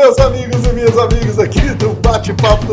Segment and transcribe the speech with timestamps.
[0.00, 2.72] meus amigos e minhas amigas aqui do Bate-Papo do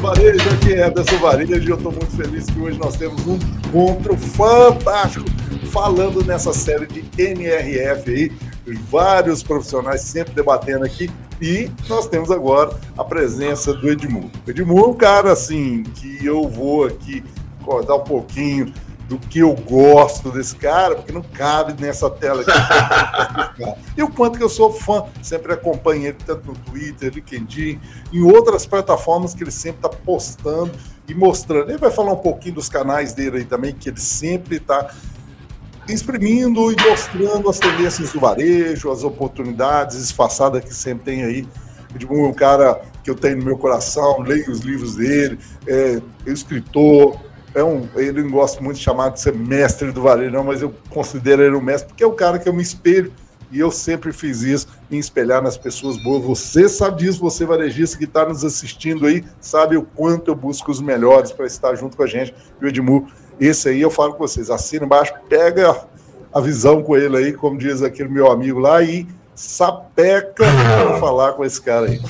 [0.00, 0.48] Varejo.
[0.54, 4.16] Aqui é Anderson Varejo e eu estou muito feliz que hoje nós temos um encontro
[4.16, 5.26] fantástico
[5.70, 8.32] falando nessa série de NRF aí.
[8.90, 11.10] Vários profissionais sempre debatendo aqui
[11.42, 14.30] e nós temos agora a presença do Edmundo.
[14.48, 17.22] Edmundo é um cara assim que eu vou aqui
[17.62, 18.72] cortar um pouquinho
[19.12, 23.62] do que eu gosto desse cara, porque não cabe nessa tela aqui.
[23.94, 27.78] e o quanto que eu sou fã, sempre acompanho ele tanto no Twitter, LinkedIn,
[28.10, 30.72] em outras plataformas que ele sempre está postando
[31.06, 31.68] e mostrando.
[31.68, 34.90] Ele vai falar um pouquinho dos canais dele aí também, que ele sempre está
[35.86, 41.46] exprimindo e mostrando as tendências do varejo, as oportunidades disfarçadas que sempre tem aí.
[42.00, 46.32] É um cara que eu tenho no meu coração, leio os livros dele, é, é
[46.32, 47.20] escritor,
[47.54, 50.62] é um, ele não gosta muito de chamar de ser mestre do varejo, não, mas
[50.62, 53.12] eu considero ele um mestre, porque é o cara que eu me espelho
[53.52, 56.24] e eu sempre fiz isso, em espelhar nas pessoas boas.
[56.24, 60.70] Você sabe disso, você varejista que está nos assistindo aí, sabe o quanto eu busco
[60.70, 62.34] os melhores para estar junto com a gente.
[62.60, 63.04] E o Edmur,
[63.38, 65.84] esse aí eu falo com vocês, assina embaixo, pega
[66.32, 71.32] a visão com ele aí, como diz aquele meu amigo lá, e sapeca para falar
[71.34, 72.00] com esse cara aí.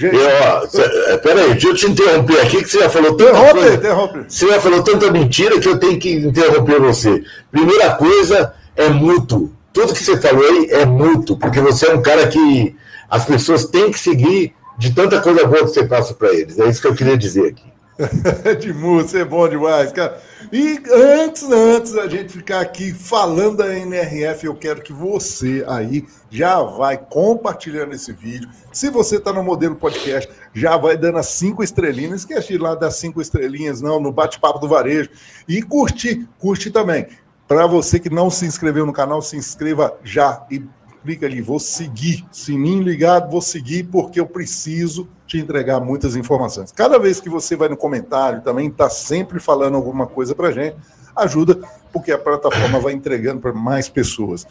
[0.00, 3.74] Gente, eu, peraí, deixa eu te interromper aqui, que você já falou tanta interrompe, coisa,
[3.74, 4.24] interrompe.
[4.26, 7.22] Você já falou tanta mentira que eu tenho que interromper você.
[7.52, 9.52] Primeira coisa é mútuo.
[9.74, 12.74] Tudo que você falou aí é mútuo, porque você é um cara que
[13.10, 16.58] as pessoas têm que seguir de tanta coisa boa que você passa para eles.
[16.58, 17.70] É isso que eu queria dizer aqui.
[18.58, 20.18] de música, é bom demais, cara.
[20.52, 26.04] E antes, antes da gente ficar aqui falando da NRF, eu quero que você aí
[26.28, 28.48] já vai compartilhando esse vídeo.
[28.72, 32.22] Se você está no modelo podcast, já vai dando as cinco estrelinhas.
[32.22, 35.10] Esquece de lá das cinco estrelinhas, não, no bate-papo do varejo.
[35.46, 37.06] E curtir, curte também.
[37.46, 40.64] Para você que não se inscreveu no canal, se inscreva já e
[41.04, 46.72] clica ali, vou seguir, sininho ligado, vou seguir porque eu preciso te entregar muitas informações.
[46.72, 50.76] Cada vez que você vai no comentário, também está sempre falando alguma coisa para gente,
[51.14, 51.56] ajuda
[51.92, 54.44] porque a plataforma vai entregando para mais pessoas.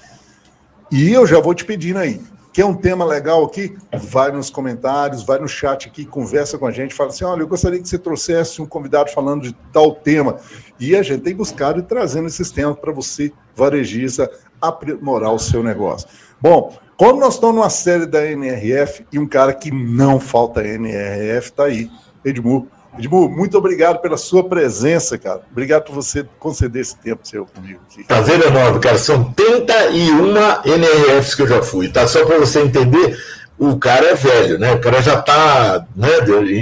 [0.89, 2.21] E eu já vou te pedindo aí,
[2.53, 3.77] quer um tema legal aqui?
[3.93, 7.47] Vai nos comentários, vai no chat aqui, conversa com a gente, fala assim: olha, eu
[7.47, 10.37] gostaria que você trouxesse um convidado falando de tal tema.
[10.79, 15.61] E a gente tem buscado e trazendo esses temas para você, varejista, aprimorar o seu
[15.61, 16.07] negócio.
[16.41, 21.47] Bom, como nós estamos numa série da NRF e um cara que não falta NRF
[21.47, 21.89] está aí,
[22.25, 22.65] Edmur.
[22.97, 25.41] Edmur, muito obrigado pela sua presença, cara.
[25.49, 28.03] Obrigado por você conceder esse tempo seu comigo aqui.
[28.03, 28.97] Prazer enorme, cara.
[28.97, 30.27] São 31
[30.65, 32.05] NRFs que eu já fui, tá?
[32.05, 33.17] Só para você entender,
[33.57, 34.73] o cara é velho, né?
[34.73, 36.09] O cara já está, né?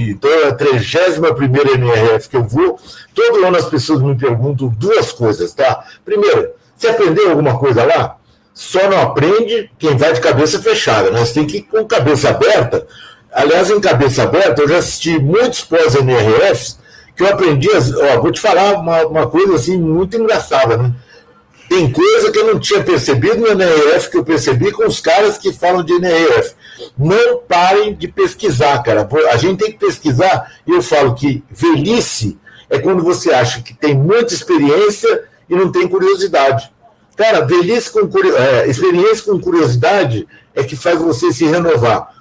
[0.07, 1.25] Então é a 31
[1.73, 2.79] NRF que eu vou.
[3.15, 5.83] Todo ano as pessoas me perguntam duas coisas, tá?
[6.05, 8.16] Primeiro, você aprendeu alguma coisa lá?
[8.57, 11.23] Só não aprende quem vai de cabeça fechada, né?
[11.23, 12.87] Você tem que ir com cabeça aberta.
[13.31, 16.79] Aliás, em cabeça aberta, eu já assisti muitos pós-NRFs
[17.15, 20.91] que eu aprendi, ó, vou te falar uma, uma coisa assim muito engraçada, né?
[21.69, 25.37] Tem coisa que eu não tinha percebido no NRF que eu percebi com os caras
[25.37, 26.55] que falam de NRF.
[26.97, 29.07] Não parem de pesquisar, cara.
[29.31, 32.39] A gente tem que pesquisar, e eu falo que velhice
[32.71, 36.71] é quando você acha que tem muita experiência e não tem curiosidade.
[37.17, 38.07] Cara, velhice com
[38.37, 42.15] é, experiência com curiosidade é que faz você se renovar.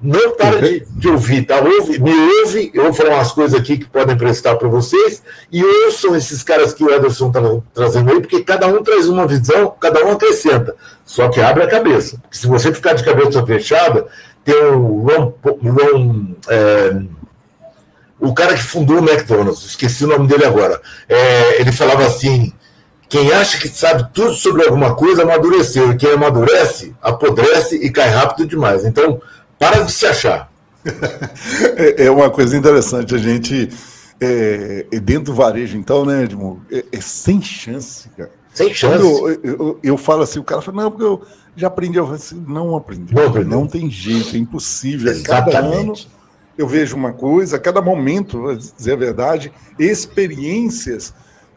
[0.00, 1.58] Não para de, de, ouvir, tá?
[1.58, 5.64] Ouve, me ouve, eu vou falar umas coisas aqui que podem prestar para vocês, e
[5.64, 7.40] ouçam esses caras que o Ederson está
[7.72, 10.76] trazendo aí, porque cada um traz uma visão, cada um acrescenta.
[11.02, 12.18] Só que abre a cabeça.
[12.20, 14.06] Porque se você ficar de cabeça fechada,
[14.44, 17.00] tem o Ron, Ron é,
[18.20, 20.80] o cara que fundou o McDonald's, esqueci o nome dele agora.
[21.08, 22.52] É, ele falava assim:
[23.08, 28.08] quem acha que sabe tudo sobre alguma coisa amadureceu, e quem amadurece, apodrece e cai
[28.08, 28.84] rápido demais.
[28.84, 29.20] Então,
[29.58, 30.50] para de se achar.
[31.96, 33.68] é uma coisa interessante, a gente,
[34.20, 38.30] é, é, dentro do varejo, então, né, Edmundo, é, é sem chance, cara.
[38.52, 39.04] Sem chance.
[39.04, 41.22] Eu, eu, eu, falo assim, o cara fala, não, porque eu
[41.54, 43.14] já aprendi, eu falo assim, não aprendi.
[43.14, 43.50] Não, aprendi.
[43.50, 45.10] não tem jeito, é impossível.
[45.10, 45.52] Exatamente.
[45.52, 45.94] Cada ano
[46.56, 51.12] eu vejo uma coisa, a cada momento, vou dizer a verdade, experiências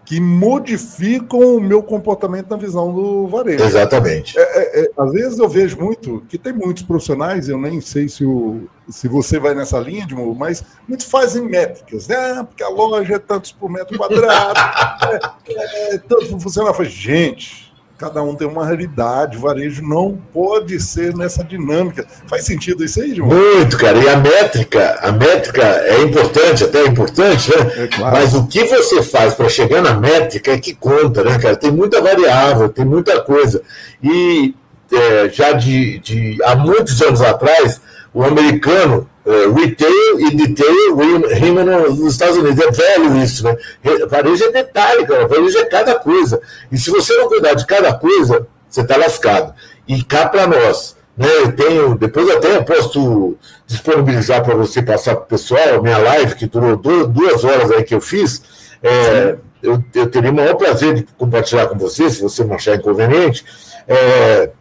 [0.10, 3.64] que modificam o meu comportamento na visão do varejo.
[3.64, 4.36] Exatamente.
[4.40, 8.10] É, é, é, às vezes eu vejo muito, que tem muitos profissionais, eu nem sei
[8.10, 12.44] se, o, se você vai nessa linha, de mas muitos fazem métricas, né?
[12.44, 14.60] Porque a loja é tantos por metro quadrado,
[15.48, 16.86] é, é, tanto por funcionário.
[16.86, 17.69] Gente,
[18.00, 22.08] cada um tem uma realidade, o varejo não pode ser nessa dinâmica.
[22.28, 23.28] Faz sentido isso aí, João?
[23.28, 23.98] Muito, cara.
[23.98, 27.84] E a métrica, a métrica é importante, até é importante, né?
[27.84, 28.16] É claro.
[28.16, 31.58] Mas o que você faz para chegar na métrica é que conta, né, cara?
[31.58, 33.62] Tem muita variável, tem muita coisa.
[34.02, 34.56] E
[34.90, 37.82] é, já de, de há muitos anos atrás,
[38.14, 40.96] o americano uh, retail e detail
[41.36, 42.60] rima nos Estados Unidos.
[42.60, 43.56] É velho isso, né?
[44.10, 45.28] Varejo é detalhe, cara.
[45.28, 46.42] Varejo é cada coisa.
[46.72, 49.54] E se você não cuidar de cada coisa, você está lascado.
[49.88, 51.28] E cá para nós, né?
[51.42, 53.36] Eu tenho, depois eu até posso
[53.68, 57.94] disponibilizar para você passar para o pessoal minha live, que durou duas horas aí que
[57.94, 58.42] eu fiz.
[58.82, 62.76] É, eu, eu teria o maior prazer de compartilhar com você, se você não achar
[62.76, 63.44] inconveniente,
[63.88, 64.52] é,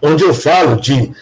[0.00, 1.12] onde eu falo de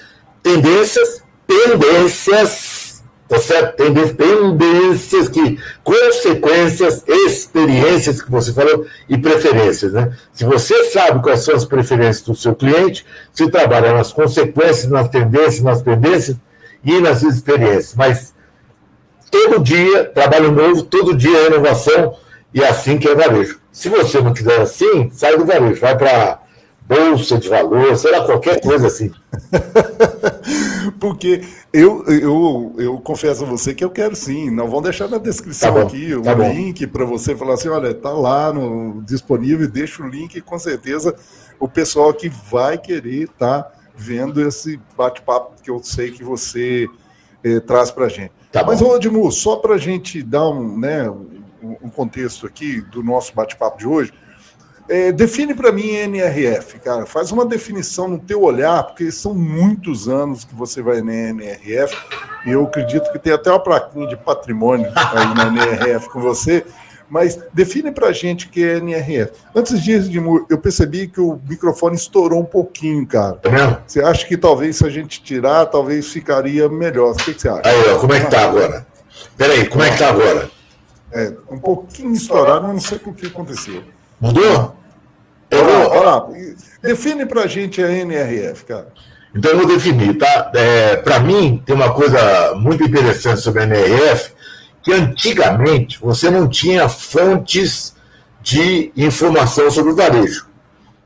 [0.43, 3.77] tendências, tendências, tá certo?
[3.77, 10.17] Tendências, tendências que, consequências, experiências que você falou e preferências, né?
[10.33, 15.09] Se você sabe quais são as preferências do seu cliente, você trabalha nas consequências, nas
[15.09, 16.37] tendências, nas tendências
[16.85, 17.95] e nas experiências.
[17.95, 18.35] Mas
[19.31, 22.17] todo dia, trabalho novo, todo dia é inovação
[22.53, 23.61] e é assim que é varejo.
[23.73, 26.42] Se você não quiser assim, sai do varejo, vai para
[26.87, 29.11] bolsa de valor, sei lá, qualquer coisa assim.
[30.99, 31.43] Porque
[31.73, 34.51] eu, eu, eu confesso a você que eu quero sim.
[34.51, 37.95] Não vão deixar na descrição tá aqui o tá link para você falar assim: olha,
[37.95, 41.15] tá lá no, disponível, deixa o link com certeza
[41.59, 46.89] o pessoal que vai querer estar tá vendo esse bate-papo que eu sei que você
[47.45, 48.33] eh, traz para gente.
[48.51, 51.09] Tá Mas, Odimo, só para a gente dar um, né,
[51.63, 54.13] um contexto aqui do nosso bate-papo de hoje,
[54.89, 57.07] é, define para mim NRF, cara.
[57.07, 61.97] Faz uma definição no teu olhar, porque são muitos anos que você vai na NRF.
[62.45, 66.65] E eu acredito que tem até uma plaquinha de patrimônio aí na NRF com você.
[67.09, 69.33] Mas define para a gente o que é NRF.
[69.55, 70.11] Antes disso,
[70.49, 73.39] eu percebi que o microfone estourou um pouquinho, cara.
[73.45, 77.13] É você acha que talvez se a gente tirar, talvez ficaria melhor?
[77.13, 77.63] O que, que você acha?
[77.67, 78.87] Aí, ó, como é que tá agora?
[79.37, 80.51] Peraí, como é que tá agora?
[81.13, 83.83] É, um pouquinho estourado, mas não sei o que aconteceu.
[84.23, 84.77] Mudou?
[85.51, 85.91] Eu vou...
[85.91, 86.29] Olha lá,
[86.81, 88.87] define para a gente a NRF, cara.
[89.35, 90.53] Então eu vou definir, tá?
[90.55, 94.31] É, para mim, tem uma coisa muito interessante sobre a NRF,
[94.81, 97.97] que antigamente você não tinha fontes
[98.41, 100.47] de informação sobre o varejo,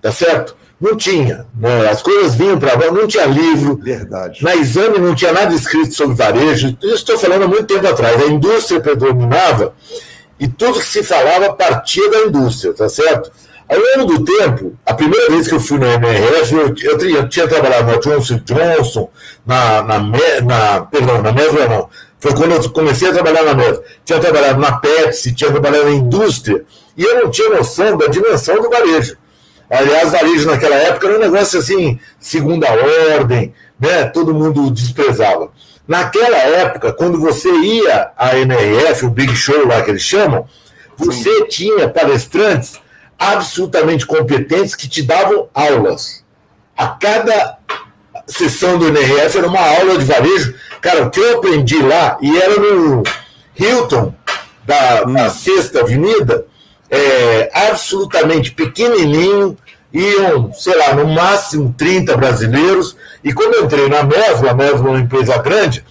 [0.02, 0.54] tá certo?
[0.78, 1.46] Não tinha.
[1.58, 1.88] Né?
[1.88, 3.76] As coisas vinham para não tinha livro.
[3.82, 4.44] Verdade.
[4.44, 6.76] Na exame não tinha nada escrito sobre varejo.
[6.82, 8.22] Isso estou falando há muito tempo atrás.
[8.22, 9.74] A indústria predominava
[10.38, 13.30] e tudo que se falava partia da indústria, tá certo?
[13.68, 17.28] Ao longo do tempo, a primeira vez que eu fui na MRF, eu, eu, eu
[17.28, 19.10] tinha trabalhado na Johnson Johnson,
[19.44, 21.88] na, na, na, perdão, na Mesla não.
[22.18, 23.82] Foi quando eu comecei a trabalhar na Mesla.
[24.04, 26.64] Tinha trabalhado na Pepsi, tinha trabalhado na indústria,
[26.96, 29.16] e eu não tinha noção da dimensão do varejo.
[29.68, 34.04] Aliás, varejo naquela época era um negócio assim, segunda ordem, né?
[34.04, 35.50] todo mundo desprezava.
[35.86, 40.46] Naquela época, quando você ia à NRF, o Big Show lá que eles chamam,
[40.96, 41.46] você Sim.
[41.48, 42.80] tinha palestrantes
[43.18, 46.24] absolutamente competentes que te davam aulas.
[46.76, 47.58] A cada
[48.26, 50.54] sessão do NRF era uma aula de varejo.
[50.80, 53.02] Cara, o que eu aprendi lá, e era no
[53.58, 54.14] Hilton,
[54.64, 55.12] da, hum.
[55.12, 56.46] da Sexta Avenida,
[56.90, 59.56] é, absolutamente pequenininho,
[59.96, 64.78] iam, sei lá, no máximo 30 brasileiros, e quando eu entrei na Mesla, a Mesla
[64.78, 65.82] é uma empresa grande,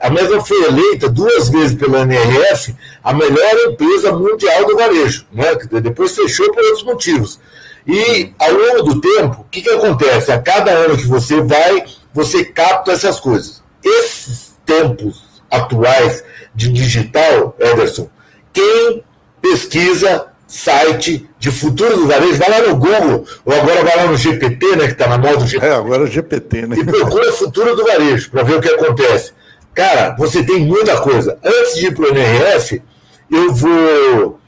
[0.00, 2.74] a Mesla foi eleita duas vezes pela NRF
[3.04, 5.54] a melhor empresa mundial do varejo, né?
[5.82, 7.38] depois fechou por outros motivos.
[7.86, 10.32] E ao longo do tempo, o que, que acontece?
[10.32, 11.84] A cada ano que você vai,
[12.14, 13.62] você capta essas coisas.
[13.84, 16.24] Esses tempos atuais
[16.54, 18.08] de digital, Ederson,
[18.52, 19.04] quem
[19.40, 24.16] pesquisa site de futuro do varejo, vai lá no Google, ou agora vai lá no
[24.16, 25.66] GPT, né, que está na moda do GPT.
[25.66, 26.76] É, agora é GPT, né?
[26.76, 29.32] E procura futuro do varejo, para ver o que acontece.
[29.72, 31.38] Cara, você tem muita coisa.
[31.42, 32.82] Antes de ir para o NRF,
[33.30, 34.40] eu vou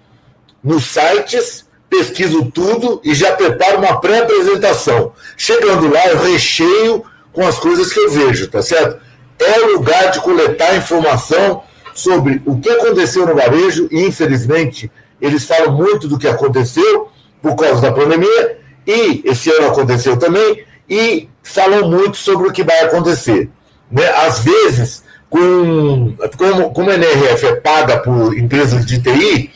[0.62, 5.12] nos sites, pesquiso tudo e já preparo uma pré-apresentação.
[5.36, 9.00] Chegando lá, eu recheio com as coisas que eu vejo, tá certo?
[9.38, 11.62] É o lugar de coletar informação
[11.94, 14.90] sobre o que aconteceu no varejo e, infelizmente,
[15.22, 17.08] eles falam muito do que aconteceu
[17.40, 22.64] por causa da pandemia e esse ano aconteceu também e falam muito sobre o que
[22.64, 23.48] vai acontecer.
[23.90, 24.04] Né?
[24.26, 29.50] Às vezes, com, como, como a NRF é paga por empresas de TI,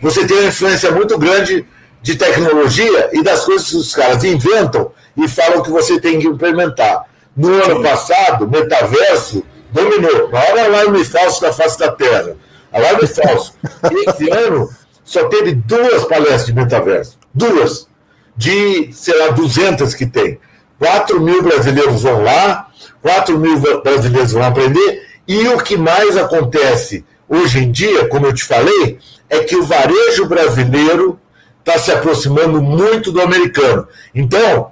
[0.00, 1.66] você tem uma influência muito grande
[2.00, 6.28] de tecnologia e das coisas que os caras inventam e falam que você tem que
[6.28, 7.06] implementar.
[7.36, 10.28] No ano passado, metaverso dominou.
[10.28, 12.36] A maior alarme falso da face da Terra.
[12.72, 13.54] Alarme falso.
[13.90, 14.68] E esse ano
[15.08, 17.18] só teve duas palestras de metaverso.
[17.32, 17.88] Duas.
[18.36, 20.38] De, sei lá, 200 que tem.
[20.78, 22.68] 4 mil brasileiros vão lá,
[23.00, 28.34] 4 mil brasileiros vão aprender e o que mais acontece hoje em dia, como eu
[28.34, 28.98] te falei,
[29.30, 31.18] é que o varejo brasileiro
[31.58, 33.88] está se aproximando muito do americano.
[34.14, 34.70] Então,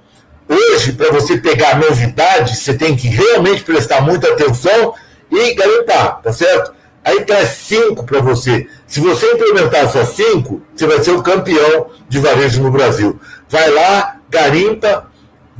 [0.48, 4.94] Hoje, para você pegar novidade, você tem que realmente prestar muita atenção
[5.28, 6.72] e garimpar, tá certo?
[7.06, 8.66] Aí traz cinco para você.
[8.84, 13.20] Se você implementar essas cinco, você vai ser o campeão de varejo no Brasil.
[13.48, 15.08] Vai lá, garimpa,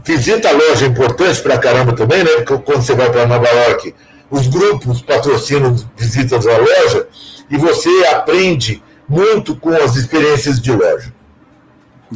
[0.04, 2.30] visita a loja importante para caramba também, né?
[2.44, 3.94] Quando você vai para Nova York,
[4.28, 7.06] os grupos patrocinam visitas à loja
[7.48, 11.14] e você aprende muito com as experiências de loja.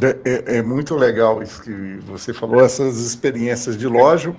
[0.01, 4.35] É, é, é, muito legal isso que você falou, essas experiências de loja,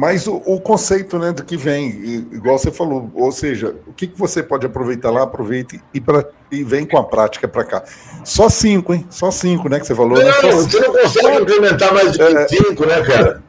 [0.00, 1.90] mas o, o, conceito né, do que vem,
[2.32, 6.24] igual você falou, ou seja, o que, que você pode aproveitar lá, aproveite e, pra,
[6.50, 7.84] e vem com a prática para cá.
[8.24, 9.06] Só cinco, hein?
[9.10, 10.16] Só cinco, né, que você falou.
[10.16, 10.32] Não, né?
[10.52, 12.48] você não consegue implementar mais de é.
[12.48, 13.42] cinco, né, cara?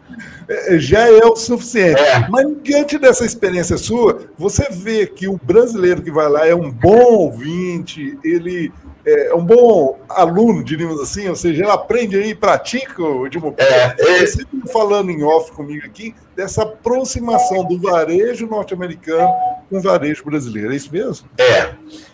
[0.50, 2.02] É, já é o suficiente.
[2.02, 2.28] É.
[2.30, 6.70] Mas diante dessa experiência sua, você vê que o brasileiro que vai lá é um
[6.70, 8.74] bom ouvinte, ele
[9.06, 13.56] é um bom aluno, diríamos assim, ou seja, ele aprende aí, pratica, Edmo.
[13.58, 14.26] É, é...
[14.26, 19.30] Você falando em off comigo aqui, dessa aproximação do varejo norte-americano
[19.70, 21.28] com o varejo brasileiro, é isso mesmo?
[21.38, 21.70] É.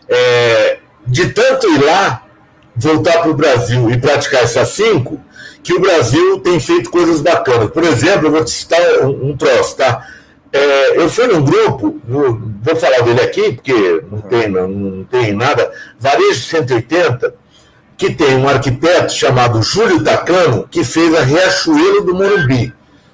[0.07, 2.25] é de tanto ir lá,
[2.75, 5.19] voltar para o Brasil e praticar essas cinco,
[5.63, 7.71] que o Brasil tem feito coisas bacanas.
[7.71, 10.05] Por exemplo, eu vou te citar um, um troço, tá?
[10.51, 15.03] É, eu fui num grupo, vou, vou falar dele aqui, porque não tem, não, não
[15.03, 17.33] tem nada, Varejo 180,
[17.97, 22.73] que tem um arquiteto chamado Júlio Tacano, que fez a Riachuelo do Morumbi,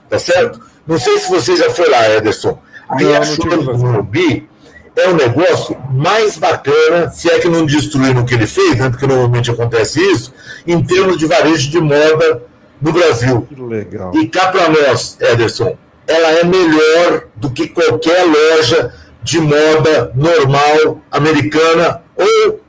[0.10, 0.60] tá certo?
[0.86, 2.60] Não sei se você já foi lá, Ederson.
[2.88, 4.48] A Riachuelo do Morumbi
[4.96, 8.90] é o negócio mais bacana, se é que não destruíram o que ele fez, né,
[8.90, 10.34] porque normalmente acontece isso,
[10.68, 12.44] em termos de varejo de moda
[12.80, 13.48] no Brasil.
[13.50, 14.12] Que legal.
[14.13, 21.02] E cá para nós, Ederson, ela é melhor do que qualquer loja de moda normal,
[21.12, 22.60] americana ou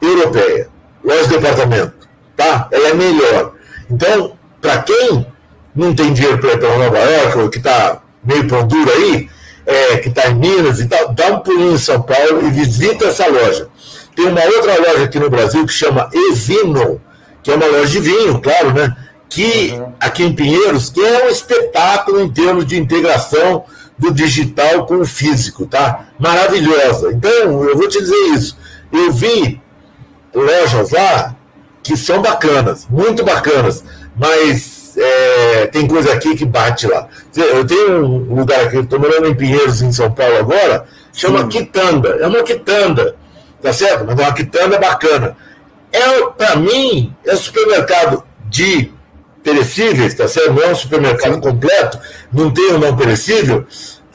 [0.00, 0.68] europeia.
[1.02, 2.68] Loja de departamento, tá?
[2.72, 3.52] Ela é melhor.
[3.90, 5.26] Então, para quem
[5.74, 9.28] não tem dinheiro para ir para Nova York, ou que está meio pão duro aí,
[9.66, 13.06] é, que está em Minas e tal, dá um pulinho em São Paulo e visita
[13.06, 13.68] essa loja.
[14.14, 17.00] Tem uma outra loja aqui no Brasil que chama Evino,
[17.42, 18.96] que é uma loja de vinho, claro, né?
[19.34, 19.92] Que uhum.
[19.98, 23.64] aqui em Pinheiros, que é um espetáculo em termos de integração
[23.98, 26.06] do digital com o físico, tá?
[26.20, 27.10] Maravilhosa.
[27.12, 28.56] Então, eu vou te dizer isso.
[28.92, 29.60] Eu vi
[30.32, 31.34] lojas lá
[31.82, 33.84] que são bacanas, muito bacanas,
[34.16, 37.08] mas é, tem coisa aqui que bate lá.
[37.36, 41.48] Eu tenho um lugar aqui, estou morando em Pinheiros, em São Paulo agora, chama Sim.
[41.48, 42.10] Quitanda.
[42.20, 43.16] É uma quitanda,
[43.60, 44.04] tá certo?
[44.06, 45.36] Mas é uma quitanda bacana.
[45.90, 48.93] É, para mim, é supermercado de
[49.44, 50.54] perecíveis, tá certo?
[50.54, 52.00] Não é um supermercado completo,
[52.32, 53.64] não tem o um não perecível.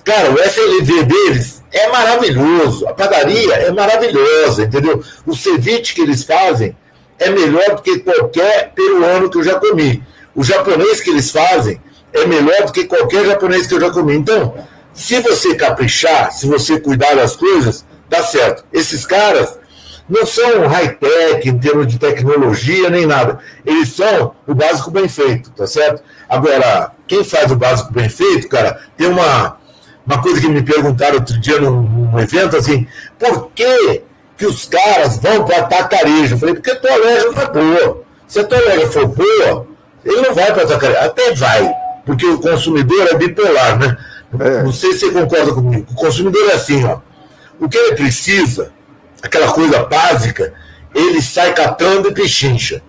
[0.03, 5.03] Cara, o FLV deles é maravilhoso, a padaria é maravilhosa, entendeu?
[5.25, 6.75] O ceviche que eles fazem
[7.19, 10.03] é melhor do que qualquer peruano que eu já comi.
[10.35, 11.79] O japonês que eles fazem
[12.11, 14.15] é melhor do que qualquer japonês que eu já comi.
[14.15, 14.55] Então,
[14.93, 18.65] se você caprichar, se você cuidar das coisas, dá certo.
[18.73, 19.58] Esses caras,
[20.09, 23.39] não são high-tech em termos de tecnologia nem nada.
[23.63, 26.01] Eles são o básico bem feito, tá certo?
[26.27, 29.57] Agora, quem faz o básico bem feito, cara, tem uma,
[30.05, 32.87] uma coisa que me perguntaram outro dia num, num evento assim:
[33.19, 34.01] por que,
[34.35, 36.35] que os caras vão para atacarejo?
[36.35, 38.03] Eu falei, porque a tua loja não é boa.
[38.27, 39.67] Se a tua loja for boa,
[40.03, 40.99] ele não vai para atacarejo.
[41.01, 41.71] Até vai,
[42.03, 43.97] porque o consumidor é bipolar, né?
[44.39, 44.63] É.
[44.63, 45.85] Não sei se você concorda comigo.
[45.91, 46.99] O consumidor é assim, ó.
[47.59, 48.71] O que ele precisa
[49.21, 50.53] aquela coisa básica,
[50.93, 52.81] ele sai catando e pechincha.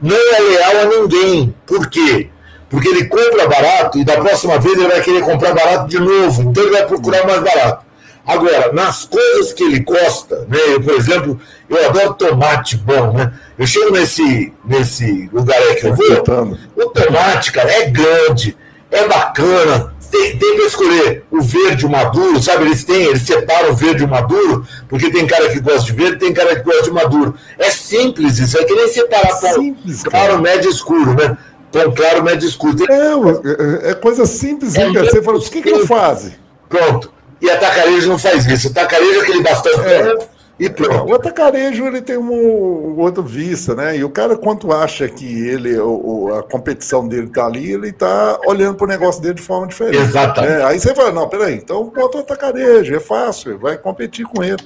[0.00, 1.54] Não é leal a ninguém.
[1.66, 2.28] Por quê?
[2.68, 6.42] Porque ele compra barato e da próxima vez ele vai querer comprar barato de novo.
[6.42, 7.86] Então ele vai procurar mais barato.
[8.26, 10.58] Agora, nas coisas que ele gosta, né?
[10.66, 13.32] Eu, por exemplo, eu adoro tomate bom, né?
[13.56, 18.56] Eu chego nesse, nesse lugar aí que eu vou, o tomate, cara, é grande,
[18.90, 22.64] é bacana, tem, tem para escolher o verde o maduro, sabe?
[22.64, 25.92] Eles têm, eles separam o verde e o maduro, porque tem cara que gosta de
[25.92, 27.34] verde tem cara que gosta de maduro.
[27.58, 31.36] É simples isso, é que nem separar é simples, claro, médio escuro, né?
[31.70, 32.76] Tom claro, médio escuro.
[32.76, 32.86] Tem...
[32.88, 36.32] É, é, é coisa simples, é, você fala, o que, que ele faz?
[36.68, 37.12] Pronto.
[37.40, 38.68] E a tacarejo não faz isso.
[38.68, 39.80] A tacarejo é aquele bastante.
[39.80, 40.35] É.
[40.58, 41.10] E pronto.
[41.10, 43.96] O atacarejo ele tem um, um outro vista, né?
[43.98, 48.40] E o cara, quanto acha que ele, o, a competição dele tá ali, ele tá
[48.46, 49.98] olhando para o negócio dele de forma diferente.
[49.98, 50.54] Exatamente.
[50.54, 50.64] Né?
[50.64, 54.62] Aí você fala, não, peraí, então bota o atacarejo, é fácil, vai competir com ele.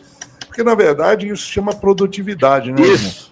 [0.46, 2.82] Porque, na verdade, isso chama produtividade, né?
[2.82, 3.04] Isso.
[3.04, 3.30] Irmão?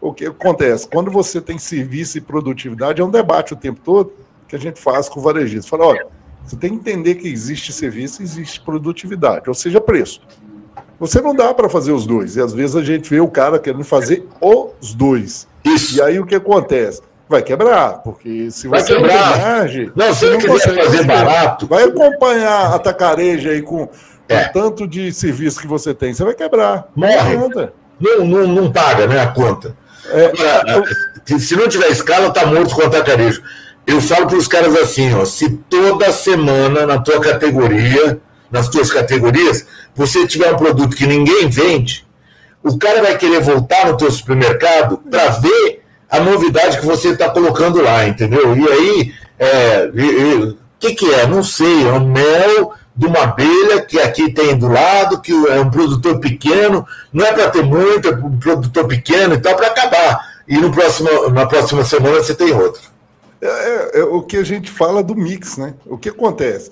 [0.00, 0.88] O que acontece?
[0.88, 4.12] Quando você tem serviço e produtividade, é um debate o tempo todo
[4.48, 5.70] que a gente faz com o varejista.
[5.70, 6.06] Fala, olha,
[6.44, 10.20] você tem que entender que existe serviço e existe produtividade, ou seja, preço.
[11.02, 12.36] Você não dá para fazer os dois.
[12.36, 15.48] E às vezes a gente vê o cara querendo fazer os dois.
[15.64, 15.98] Isso.
[15.98, 17.02] E aí o que acontece?
[17.28, 19.14] vai quebrar, porque se vai você quebrar.
[19.14, 23.62] não tem margem, não, se você não quiser fazer barato, vai acompanhar a tacareja aí
[23.62, 23.88] com,
[24.28, 24.42] é.
[24.42, 26.88] o tanto de serviço que você tem, você vai quebrar.
[26.94, 27.38] Morre.
[27.98, 29.74] Não, não, não paga, né, a conta.
[30.10, 30.84] É, Agora,
[31.26, 31.38] eu...
[31.38, 33.42] se não tiver escala, tá morto com o atacarejo.
[33.86, 38.20] Eu falo para os caras assim, ó, se toda semana na tua categoria,
[38.52, 42.06] nas tuas categorias, você tiver um produto que ninguém vende,
[42.62, 47.30] o cara vai querer voltar no teu supermercado para ver a novidade que você está
[47.30, 48.54] colocando lá, entendeu?
[48.54, 49.14] E aí,
[50.42, 51.26] o que, que é?
[51.26, 55.58] Não sei, é um mel de uma abelha que aqui tem do lado, que é
[55.58, 59.68] um produtor pequeno, não é para ter muito, é um produtor pequeno e tal, para
[59.68, 60.20] acabar.
[60.46, 62.82] E no próximo, na próxima semana você tem outro.
[63.40, 65.74] É, é, é, o que a gente fala do mix, né?
[65.86, 66.70] O que acontece?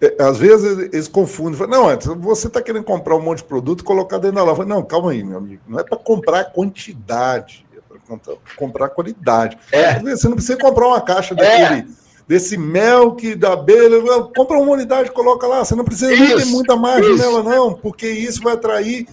[0.00, 1.54] É, às vezes eles confundem.
[1.54, 4.64] Falam, não, você está querendo comprar um monte de produto e colocar dentro da loja.
[4.64, 5.62] Não, calma aí, meu amigo.
[5.66, 7.80] Não é para comprar quantidade, é
[8.26, 9.58] para comprar qualidade.
[9.72, 9.98] É.
[10.00, 11.80] Você não precisa comprar uma caixa daquele.
[11.80, 14.02] É desse mel que da abelha,
[14.34, 15.64] compra uma unidade, coloca lá.
[15.64, 17.22] Você não precisa isso, ter muita margem isso.
[17.22, 19.06] nela, não, porque isso vai atrair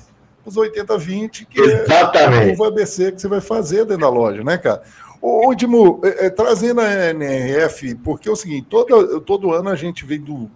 [0.45, 2.59] os 80-20, que Exatamente.
[2.59, 4.81] é o ABC que você vai fazer dentro da loja, né, cara?
[5.21, 9.75] Ô, Dimo, é, é, trazendo a NRF, porque é o seguinte, todo, todo ano a
[9.75, 10.51] gente vem do.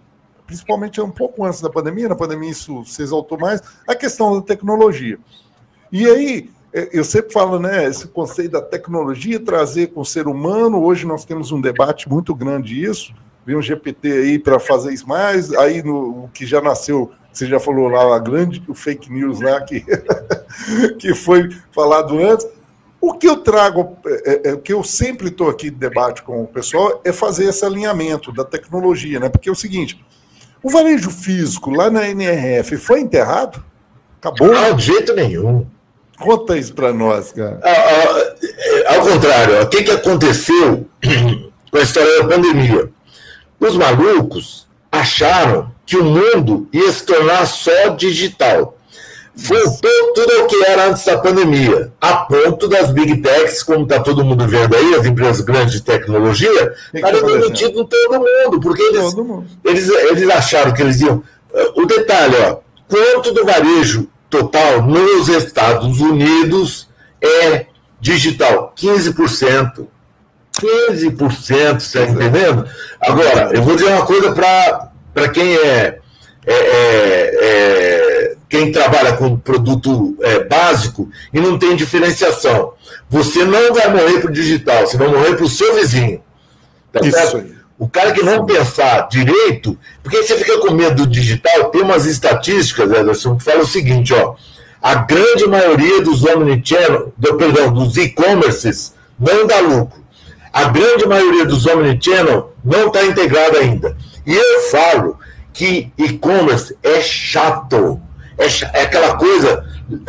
[0.48, 4.42] Principalmente um pouco antes da pandemia, na pandemia isso se exaltou mais, a questão da
[4.42, 5.18] tecnologia.
[5.92, 10.26] E aí, é, eu sempre falo, né, esse conceito da tecnologia trazer com o ser
[10.26, 13.12] humano, hoje nós temos um debate muito grande isso,
[13.44, 17.44] vem um GPT aí para fazer isso mais, aí no o que já nasceu, você
[17.44, 19.84] já falou lá, a grande, o fake news lá que,
[20.98, 22.48] que foi falado antes,
[22.98, 26.22] o que eu trago, é, é, é o que eu sempre estou aqui de debate
[26.22, 29.28] com o pessoal, é fazer esse alinhamento da tecnologia, né?
[29.28, 30.04] Porque é o seguinte:
[30.62, 33.62] o varejo físico lá na NRF foi enterrado?
[34.20, 34.48] Acabou?
[34.48, 35.66] Não, de jeito nenhum.
[36.18, 37.60] Conta isso para nós, cara.
[37.62, 40.86] Ah, ah, ao contrário, o que, que aconteceu
[41.70, 42.90] com a história da pandemia?
[43.60, 48.77] Os malucos acharam que o mundo ia se tornar só digital.
[49.40, 54.00] Voltou tudo ao que era antes da pandemia, a ponto das big techs, como está
[54.00, 59.14] todo mundo vendo aí, as empresas grandes de tecnologia, estarem demitindo todo mundo, porque eles,
[59.14, 59.46] mundo.
[59.64, 61.22] Eles, eles acharam que eles iam.
[61.76, 62.56] O detalhe, ó,
[62.88, 66.88] quanto do varejo total nos Estados Unidos
[67.22, 67.66] é
[68.00, 68.74] digital?
[68.76, 69.86] 15%.
[70.52, 72.68] 15%, você está entendendo?
[73.00, 76.00] Agora, eu vou dizer uma coisa para quem é,
[76.44, 78.07] é, é, é
[78.48, 82.72] quem trabalha com produto é, básico e não tem diferenciação.
[83.10, 86.22] Você não vai morrer para o digital, você vai morrer para o seu vizinho.
[86.92, 87.36] Tá Isso certo?
[87.36, 87.58] aí.
[87.78, 92.06] O cara que não pensar direito, porque você fica com medo do digital, tem umas
[92.06, 94.34] estatísticas, Ederson, que falam o seguinte, ó.
[94.82, 100.02] A grande maioria dos omnichannel, do, perdão, dos e-commerces não dá lucro.
[100.52, 103.96] A grande maioria dos omnichannel não está integrada ainda.
[104.26, 105.18] E eu falo
[105.52, 108.00] que e-commerce é chato
[108.38, 109.64] é, é aquela coisa,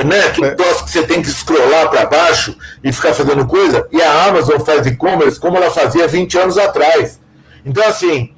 [0.05, 0.19] né?
[0.27, 0.55] Aquele é.
[0.55, 3.87] troço que você tem que scrollar para baixo e ficar fazendo coisa.
[3.91, 7.19] E a Amazon faz e-commerce como ela fazia 20 anos atrás.
[7.65, 8.33] Então, assim,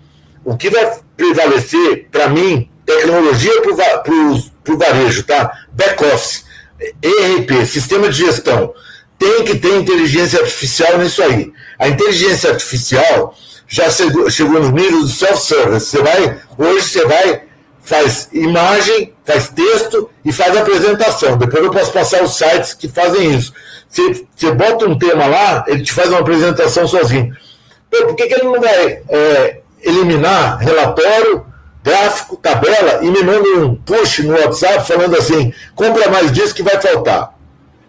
[0.46, 5.52] o que vai prevalecer, para mim, tecnologia para o varejo, tá?
[5.74, 6.46] Back-office,
[7.02, 8.74] ERP, sistema de gestão.
[9.20, 11.52] Tem que ter inteligência artificial nisso aí.
[11.78, 13.36] A inteligência artificial
[13.68, 15.86] já chegou, chegou no nível do self-service.
[15.86, 17.51] Você vai, hoje você vai
[17.84, 21.38] faz imagem, faz texto e faz apresentação.
[21.38, 23.54] Depois eu posso passar os sites que fazem isso.
[23.90, 27.36] Você, você bota um tema lá, ele te faz uma apresentação sozinho.
[27.90, 31.46] Pô, por que, que ele não vai é, eliminar relatório,
[31.84, 36.64] gráfico, tabela e me manda um push no WhatsApp falando assim: compra mais disso que
[36.64, 37.34] vai faltar.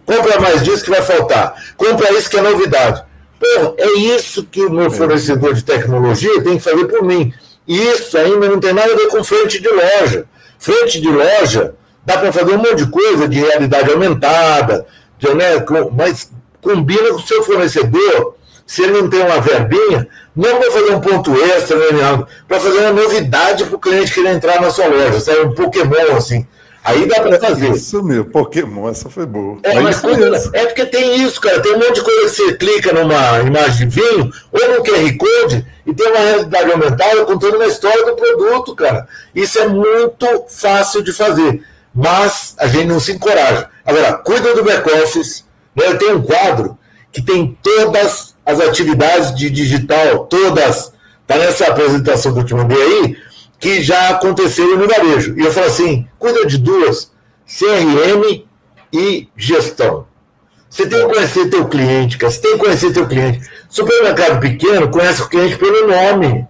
[0.05, 1.55] Compra mais disso que vai faltar.
[1.77, 3.03] Compra isso que é novidade.
[3.39, 7.33] Pô, é isso que o meu fornecedor de tecnologia tem que fazer por mim.
[7.67, 10.25] Isso ainda não tem nada a ver com frente de loja.
[10.59, 14.85] Frente de loja dá para fazer um monte de coisa de realidade aumentada,
[15.17, 18.35] de, né, mas combina com o seu fornecedor.
[18.65, 22.79] Se ele não tem uma verbinha, não para fazer um ponto extra, né, para fazer
[22.79, 25.41] uma novidade para o cliente querer entrar na sua loja, sabe?
[25.41, 26.47] Um Pokémon assim.
[26.83, 27.71] Aí dá para fazer.
[27.71, 29.57] Isso mesmo, Pokémon, essa foi boa.
[29.63, 31.61] É, mas quando, é porque tem isso, cara.
[31.61, 35.17] Tem um monte de coisa que você clica numa imagem de vinho ou no QR
[35.17, 39.07] Code e tem uma realidade aumentada contando uma história do produto, cara.
[39.33, 41.63] Isso é muito fácil de fazer,
[41.95, 43.69] mas a gente não se encoraja.
[43.85, 45.45] Agora, cuida do back-office.
[45.73, 45.87] Né?
[45.87, 46.77] Eu tenho um quadro
[47.13, 50.91] que tem todas as atividades de digital, todas.
[51.21, 53.17] Está nessa apresentação que eu te mandei aí
[53.63, 55.33] que já aconteceram no varejo.
[55.37, 57.09] E eu falo assim: cuida de duas,
[57.47, 58.45] CRM
[58.91, 60.05] e gestão.
[60.69, 62.31] Você tem que conhecer teu cliente, cara.
[62.31, 63.49] Você tem que conhecer teu cliente.
[63.69, 66.45] Supermercado pequeno conhece o cliente pelo nome.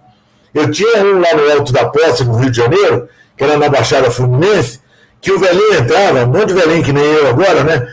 [0.52, 3.68] Eu tinha um lá no Alto da Posse, no Rio de Janeiro, que era na
[3.68, 4.80] Baixada Fluminense,
[5.20, 7.86] que o velhinho entrava, um monte de velhinho que nem eu agora, né?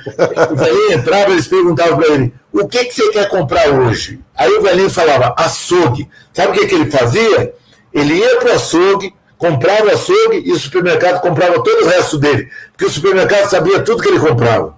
[0.52, 4.20] O velhinho entrava, eles perguntavam para ele, o que, que você quer comprar hoje?
[4.36, 6.08] Aí o velhinho falava, açougue.
[6.34, 7.54] Sabe o que, que ele fazia?
[7.94, 12.18] Ele ia para o açougue, comprava o açougue e o supermercado comprava todo o resto
[12.18, 12.50] dele.
[12.72, 14.76] Porque o supermercado sabia tudo que ele comprava.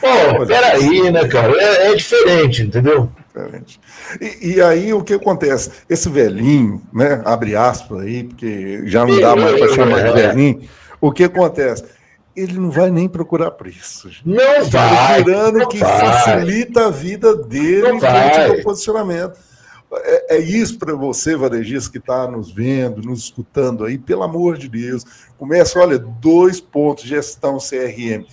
[0.00, 1.52] Pô, peraí, né, cara?
[1.60, 3.10] É, é diferente, entendeu?
[3.28, 3.80] Diferente.
[4.20, 5.70] E, e, aí o que acontece?
[5.88, 7.22] Esse velhinho, né?
[7.24, 10.68] Abre aspas aí, porque já não dá mais para chamar de velhinho
[11.00, 11.84] o que acontece?
[12.36, 14.20] Ele não vai nem procurar preços.
[14.24, 15.18] Não vai.
[15.18, 16.00] Jurando que vai.
[16.00, 19.38] facilita a vida dele frente ao posicionamento.
[19.92, 24.56] É, é isso para você, varejista, que está nos vendo, nos escutando aí, pelo amor
[24.56, 25.04] de Deus.
[25.36, 28.24] Começa, olha, dois pontos, gestão CRM.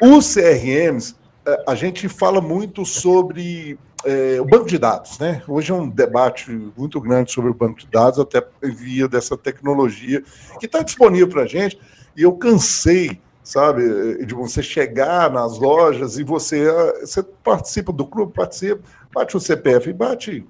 [0.00, 5.42] Os CRMs, é, a gente fala muito sobre é, o banco de dados, né?
[5.46, 10.22] Hoje é um debate muito grande sobre o banco de dados, até via dessa tecnologia
[10.58, 11.78] que está disponível para a gente.
[12.16, 18.06] E eu cansei, sabe, de você chegar nas lojas e você, ah, você participa do
[18.06, 18.80] clube, participa,
[19.12, 20.46] bate o CPF bate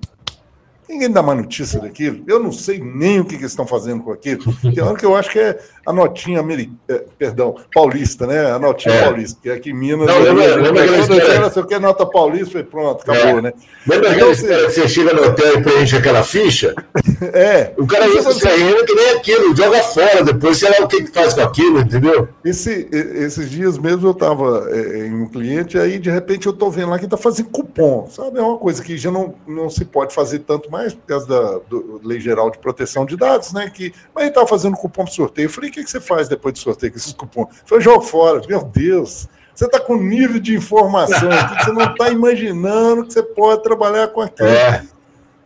[0.88, 2.24] Ninguém dá mais notícia daquilo.
[2.26, 4.42] Eu não sei nem o que, que estão fazendo com aquilo.
[4.74, 8.50] Tem hora que eu acho que é a notinha americana, é, perdão, paulista, né?
[8.50, 9.02] A notinha é.
[9.02, 10.06] paulista, que é aqui em Minas.
[10.06, 13.38] Não, lembra, eu, lembra quando eu era, sei o que, nota paulista, foi pronto, acabou,
[13.38, 13.42] é.
[13.42, 13.52] né?
[13.86, 14.46] Lembra então, você...
[14.46, 16.74] que você chega no hotel e preenche aquela ficha?
[17.32, 17.74] É.
[17.76, 18.40] O cara usa você...
[18.40, 21.80] saindo que nem aquilo, joga fora depois, sei lá o que, que faz com aquilo,
[21.80, 22.28] entendeu?
[22.44, 26.70] Esse, esses dias mesmo eu estava é, em um cliente, aí de repente eu estou
[26.70, 28.38] vendo lá que está fazendo cupom, sabe?
[28.38, 31.26] É uma coisa que já não, não se pode fazer tanto mais mais por causa
[31.26, 33.68] da do, Lei Geral de Proteção de Dados, né?
[33.68, 35.46] Que, mas ele estava fazendo cupom de sorteio.
[35.46, 37.48] Eu falei, o que, que você faz depois de sorteio com esses cupons?
[37.66, 38.40] Foi jogo fora.
[38.46, 43.22] Meu Deus, você está com nível de informação que você não está imaginando que você
[43.22, 44.48] pode trabalhar com aquilo.
[44.48, 44.84] É.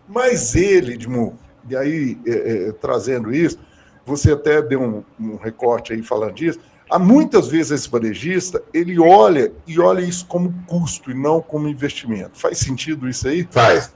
[0.06, 3.58] Mas ele, Edmo, e aí é, é, trazendo isso,
[4.04, 6.58] você até deu um, um recorte aí falando disso.
[6.90, 11.66] Há muitas vezes esse varejista, ele olha e olha isso como custo e não como
[11.66, 12.38] investimento.
[12.38, 13.48] Faz sentido isso aí?
[13.50, 13.94] Faz.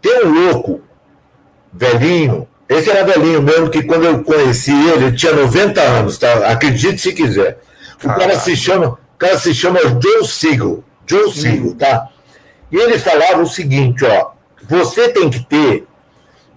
[0.00, 0.80] Tem um louco,
[1.72, 6.48] velhinho, esse era velhinho mesmo, que quando eu conheci ele, ele tinha 90 anos, tá?
[6.48, 7.58] Acredite se quiser.
[8.04, 10.84] O cara se chama, o cara se chama Joe Siegel.
[11.06, 12.08] Joe Siegel, tá?
[12.70, 14.32] E ele falava o seguinte, ó,
[14.68, 15.86] você tem que ter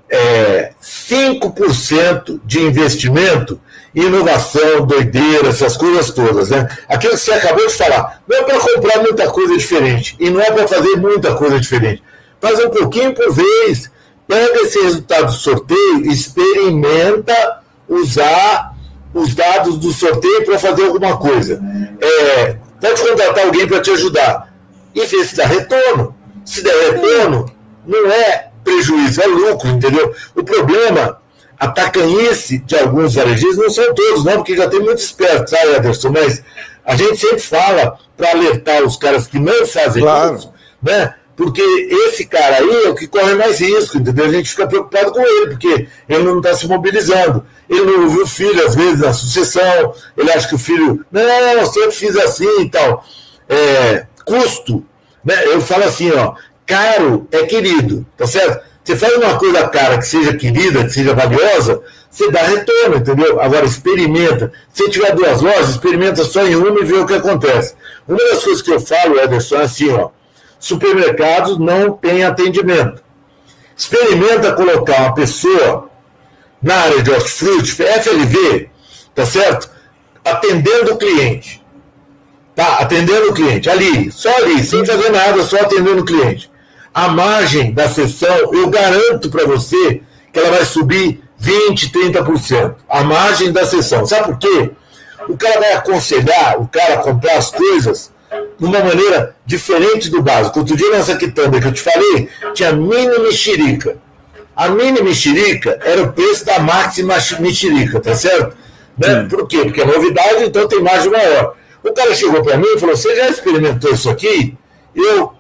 [0.10, 3.60] é, 5% de investimento
[3.94, 6.68] inovação, doideira, essas coisas todas, né?
[6.88, 10.40] Aquilo que você acabou de falar, não é para comprar muita coisa diferente e não
[10.40, 12.02] é para fazer muita coisa diferente
[12.42, 13.90] faz um pouquinho por vez.
[14.28, 18.74] Pega esse resultado do sorteio, experimenta usar
[19.14, 21.62] os dados do sorteio para fazer alguma coisa.
[22.02, 24.54] É, pode contratar alguém para te ajudar
[24.96, 26.16] e ver se dá retorno.
[26.46, 27.46] Se der retorno,
[27.86, 30.14] não é prejuízo, é lucro, entendeu?
[30.36, 31.20] O problema,
[31.60, 35.76] a tacanhice de alguns varejistas, não são todos, não, porque já tem muitos espertos, sabe,
[35.76, 36.10] Ederson?
[36.10, 36.44] Mas
[36.86, 40.36] a gente sempre fala para alertar os caras que não fazem claro.
[40.36, 41.16] isso, né?
[41.42, 44.26] Porque esse cara aí é o que corre mais risco, entendeu?
[44.26, 47.44] A gente fica preocupado com ele, porque ele não está se mobilizando.
[47.68, 51.20] Ele não ouviu o filho, às vezes, na sucessão, ele acha que o filho, não,
[51.20, 53.04] eu sempre fiz assim e tal.
[53.50, 54.86] É, custo,
[55.26, 55.34] né?
[55.48, 58.64] eu falo assim, ó, caro é querido, tá certo?
[58.84, 63.42] Você faz uma coisa cara que seja querida, que seja valiosa, você dá retorno, entendeu?
[63.42, 64.54] Agora experimenta.
[64.72, 67.74] Se tiver duas lojas, experimenta só em uma e vê o que acontece.
[68.08, 70.12] Uma das coisas que eu falo, Ederson, é assim, ó
[70.62, 73.04] supermercados não têm atendimento.
[73.76, 75.90] Experimenta colocar uma pessoa
[76.62, 78.70] na área de hortifruti, FLV,
[79.16, 79.70] tá certo?
[80.24, 81.60] Atendendo o cliente.
[82.56, 86.52] Tá, atendendo o cliente, ali, só ali, sem fazer nada, só atendendo o cliente.
[86.94, 92.76] A margem da sessão, eu garanto para você que ela vai subir 20, 30%.
[92.88, 94.06] A margem da sessão.
[94.06, 94.72] Sabe por quê?
[95.28, 98.12] O cara vai aconselhar o cara a comprar as coisas
[98.58, 100.60] de uma maneira diferente do básico.
[100.60, 103.98] Outro dia nessa quitanda que eu te falei, tinha mini mexerica.
[104.56, 108.56] A mini mexerica era o preço da máxima mexerica, tá certo?
[108.98, 109.28] Né?
[109.30, 109.60] Por quê?
[109.64, 111.56] Porque é novidade, então tem margem maior.
[111.84, 114.56] O cara chegou para mim e falou: Você já experimentou isso aqui?
[114.96, 115.34] Eu,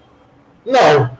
[0.65, 1.11] não.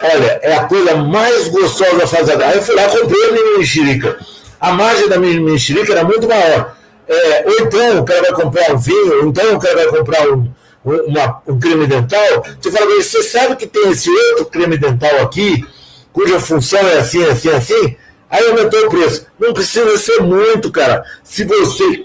[0.00, 2.46] Olha, é a coisa mais gostosa da fazenda.
[2.46, 4.16] Aí eu fui lá e comprei a mini mexerica.
[4.60, 6.76] A margem da mini mexerica era muito maior.
[7.08, 10.28] É, ou então o cara vai comprar um vinho, ou então o cara vai comprar
[10.28, 10.48] um,
[10.88, 15.64] uma, um creme dental, você fala, você sabe que tem esse outro creme dental aqui,
[16.12, 17.96] cuja função é assim, assim, assim?
[18.30, 19.26] Aí aumentou o preço.
[19.38, 21.02] Não precisa ser muito, cara.
[21.24, 22.04] Se você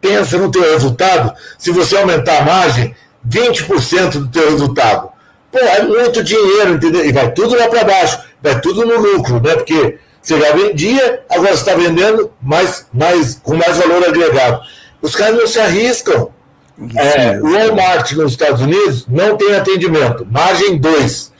[0.00, 2.94] pensa no teu resultado, se você aumentar a margem,
[3.28, 5.10] 20% do teu resultado.
[5.50, 7.04] Pô, é muito dinheiro, entendeu?
[7.04, 9.54] E vai tudo lá para baixo, vai tudo no lucro, né?
[9.54, 14.60] Porque você já vendia, agora você está vendendo mais, mais, com mais valor agregado.
[15.00, 16.30] Os caras não se arriscam.
[16.96, 21.32] É, o Walmart nos Estados Unidos não tem atendimento, margem 2.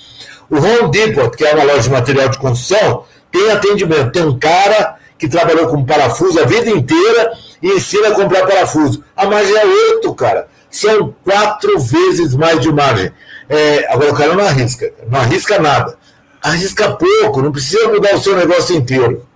[0.51, 4.11] O Home Depot, que é uma loja de material de construção, tem atendimento.
[4.11, 9.05] Tem um cara que trabalhou com parafuso a vida inteira e ensina a comprar parafuso.
[9.17, 10.49] A margem é 8, cara.
[10.71, 13.13] São quatro vezes mais de margem.
[13.49, 15.97] É, agora o cara não arrisca, não arrisca nada.
[16.43, 19.27] Arrisca pouco, não precisa mudar o seu negócio inteiro.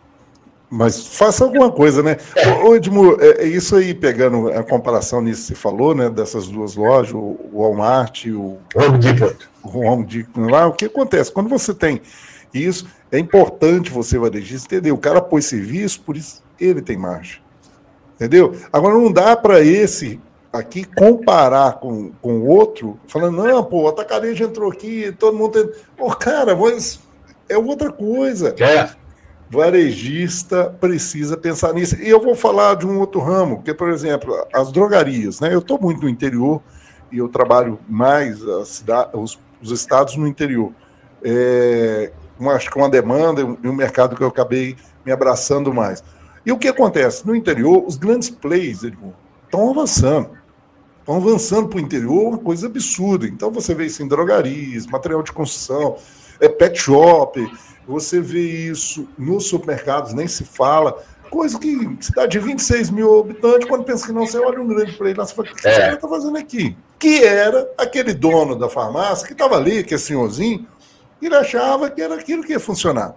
[0.75, 2.17] Mas faça alguma coisa, né?
[2.35, 2.49] É.
[2.65, 6.09] Ô, Edmur, é, é, isso aí, pegando a comparação nisso que você falou, né?
[6.09, 9.37] Dessas duas lojas, o Walmart e o Home Depot.
[9.63, 11.31] O Home Depot lá, o que acontece?
[11.31, 12.01] Quando você tem
[12.55, 14.93] isso, é importante você, varejista, entender.
[14.93, 17.43] O cara pôs serviço, por isso ele tem margem.
[18.15, 18.57] Entendeu?
[18.73, 20.19] Agora não dá para esse
[20.51, 25.83] aqui comparar com o outro, falando, não, pô, o atacarejo entrou aqui, todo mundo tem.
[25.99, 26.99] Pô, cara, mas
[27.47, 28.55] é outra coisa.
[28.59, 29.02] É
[29.53, 31.97] varejista precisa pensar nisso.
[32.01, 35.41] E eu vou falar de um outro ramo, que por exemplo, as drogarias.
[35.41, 35.53] Né?
[35.53, 36.63] Eu estou muito no interior
[37.11, 40.73] e eu trabalho mais cidade, os, os estados no interior.
[41.23, 42.11] É,
[42.51, 46.03] acho que uma demanda e um mercado que eu acabei me abraçando mais.
[46.47, 47.27] E o que acontece?
[47.27, 50.31] No interior, os grandes plays estão avançando.
[51.01, 53.27] Estão avançando para o interior, uma coisa absurda.
[53.27, 55.97] Então você vê isso em drogarias, material de construção,
[56.41, 57.47] é pet shop,
[57.87, 61.03] você vê isso nos supermercados, nem se fala.
[61.31, 64.93] Coisa que cidade de 26 mil habitantes, quando pensa que não, você olha um grande
[64.93, 65.71] play lá, você fala, o que é.
[65.71, 66.77] esse cara está fazendo aqui?
[66.99, 70.67] Que era aquele dono da farmácia que estava ali, que é senhorzinho,
[71.21, 73.15] e ele achava que era aquilo que ia funcionar.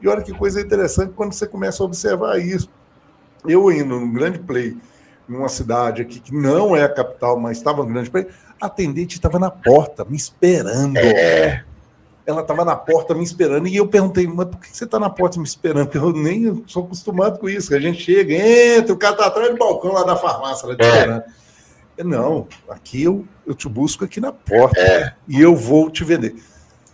[0.00, 2.68] E olha que coisa interessante quando você começa a observar isso.
[3.46, 4.76] Eu indo num grande play,
[5.28, 8.26] numa cidade aqui que não é a capital, mas estava no grande play,
[8.60, 10.96] a atendente estava na porta, me esperando.
[10.96, 11.64] É
[12.26, 15.10] ela estava na porta me esperando, e eu perguntei, mas por que você está na
[15.10, 15.86] porta me esperando?
[15.86, 19.26] Porque eu nem sou acostumado com isso, que a gente chega, entra, o cara está
[19.26, 20.88] atrás do balcão lá da farmácia, lá te é.
[20.88, 21.22] esperando.
[22.02, 25.12] Não, aqui eu, eu te busco aqui na porta é.
[25.28, 26.34] e eu vou te vender.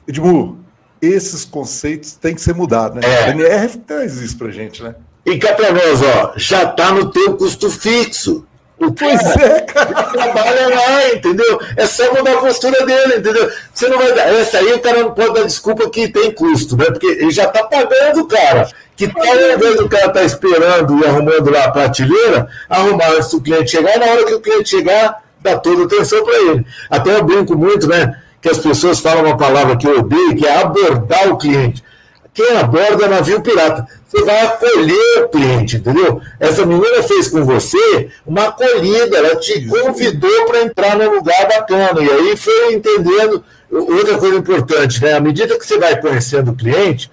[0.07, 0.57] Edmur,
[1.01, 3.09] esses conceitos têm que ser mudados, né?
[3.09, 3.25] É.
[3.25, 4.95] A NR traz isso pra gente, né?
[5.25, 8.47] E cá para nós, ó, já está no teu custo fixo.
[8.81, 9.93] O pois é, cara.
[9.93, 11.61] trabalha lá, entendeu?
[11.77, 13.51] É só mudar a postura dele, entendeu?
[13.75, 14.33] Você não vai dar.
[14.33, 16.87] Essa aí o cara não pode dar desculpa que tem custo, né?
[16.87, 18.71] Porque ele já está pagando, cara.
[18.97, 23.31] Que tal ao invés do cara tá esperando e arrumando lá a prateleira, arrumar antes
[23.31, 26.66] do cliente chegar, na hora que o cliente chegar, dá toda atenção para ele.
[26.88, 28.19] Até eu brinco muito, né?
[28.40, 31.85] Que as pessoas falam uma palavra que eu odeio, que é abordar o cliente.
[32.33, 33.87] Quem aborda navio pirata?
[34.07, 36.21] Você vai acolher o cliente, entendeu?
[36.38, 42.01] Essa menina fez com você uma acolhida, ela te convidou para entrar num lugar bacana.
[42.03, 43.45] E aí foi entendendo.
[43.71, 45.12] Outra coisa importante, né?
[45.12, 47.11] À medida que você vai conhecendo o cliente,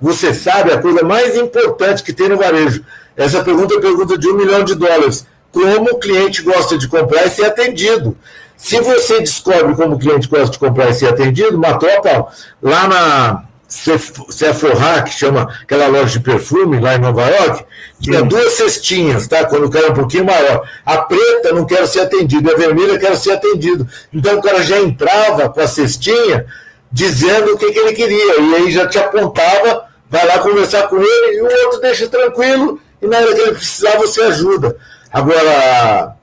[0.00, 2.82] você sabe a coisa mais importante que tem no varejo.
[3.16, 5.26] Essa pergunta é pergunta de um milhão de dólares.
[5.52, 8.16] Como o cliente gosta de comprar e ser atendido?
[8.56, 12.32] Se você descobre como o cliente gosta de comprar e ser atendido, matou a pau.
[12.62, 17.66] Lá na, Sephora, que chama aquela loja de perfume lá em Nova York,
[18.00, 19.44] tinha duas cestinhas, tá?
[19.44, 20.66] Quando o cara é um pouquinho maior.
[20.86, 23.86] A preta não quer ser atendido, a vermelha quer ser atendido.
[24.10, 26.46] Então o cara já entrava com a cestinha
[26.90, 30.96] dizendo o que, que ele queria, e aí já te apontava, vai lá conversar com
[30.96, 34.78] ele, e o outro deixa tranquilo, e na hora que ele precisar você ajuda.
[35.12, 36.16] Agora,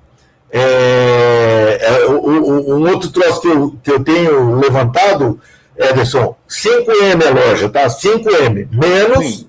[0.51, 5.39] é, é, um outro troço que eu, que eu tenho levantado
[5.77, 7.88] Ederson, 5M a loja, tá?
[7.88, 8.67] 5M.
[8.71, 9.47] Menos, Sim.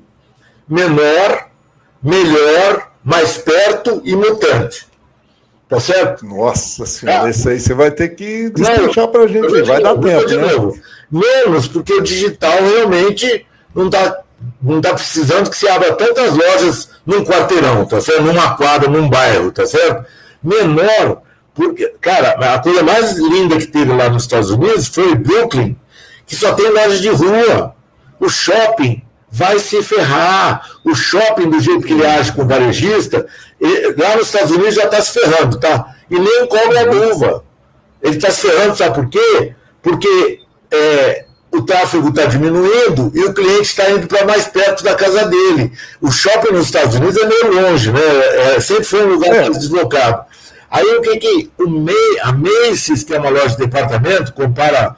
[0.68, 1.48] menor,
[2.02, 4.86] melhor, mais perto e mutante.
[5.68, 6.24] Tá certo?
[6.24, 7.30] Nossa senhora, ah.
[7.30, 10.52] isso aí você vai ter que despachar para a gente, vai dar tempo, de né?
[10.52, 10.78] Novo.
[11.10, 14.22] Menos, porque o digital realmente não está
[14.62, 18.22] não tá precisando que se abra tantas lojas num quarteirão, tá certo?
[18.22, 20.04] Numa quadra, num bairro, tá certo?
[20.42, 21.22] Menor,
[21.54, 25.74] porque, cara, a coisa mais linda que teve lá nos Estados Unidos foi Brooklyn,
[26.26, 27.74] que só tem lojas de rua.
[28.18, 30.68] O shopping vai se ferrar.
[30.84, 33.26] O shopping, do jeito que ele age com o varejista,
[33.60, 35.94] ele, lá nos Estados Unidos já está se ferrando, tá?
[36.10, 37.44] E nem cobra a luva.
[38.02, 39.54] Ele está se ferrando, sabe por quê?
[39.82, 44.94] Porque é, o tráfego está diminuindo e o cliente está indo para mais perto da
[44.94, 45.72] casa dele.
[46.00, 48.00] O shopping nos Estados Unidos é meio longe, né?
[48.56, 49.40] É, sempre foi um lugar é.
[49.42, 50.24] mais deslocado.
[50.70, 51.86] Aí o que que o
[52.22, 54.96] a Macy's, que é uma loja de departamento, compara